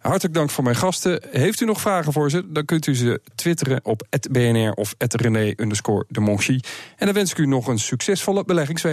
Hartelijk 0.00 0.34
dank 0.34 0.50
voor 0.50 0.64
mijn 0.64 0.76
gasten. 0.76 1.22
Heeft 1.30 1.60
u 1.60 1.64
nog 1.64 1.80
vragen 1.80 2.12
voor 2.12 2.30
ze? 2.30 2.52
Dan 2.52 2.64
kunt 2.64 2.86
u 2.86 2.96
ze 2.96 3.20
twitteren 3.34 3.80
op 3.82 4.06
@bnr 4.30 4.72
of 4.72 4.94
@rené_de 4.98 6.60
En 6.96 7.06
dan 7.06 7.14
wens 7.14 7.30
ik 7.30 7.38
u 7.38 7.46
nog 7.46 7.66
een 7.66 7.78
succesvolle 7.78 8.44
beleggingsweek. 8.44 8.90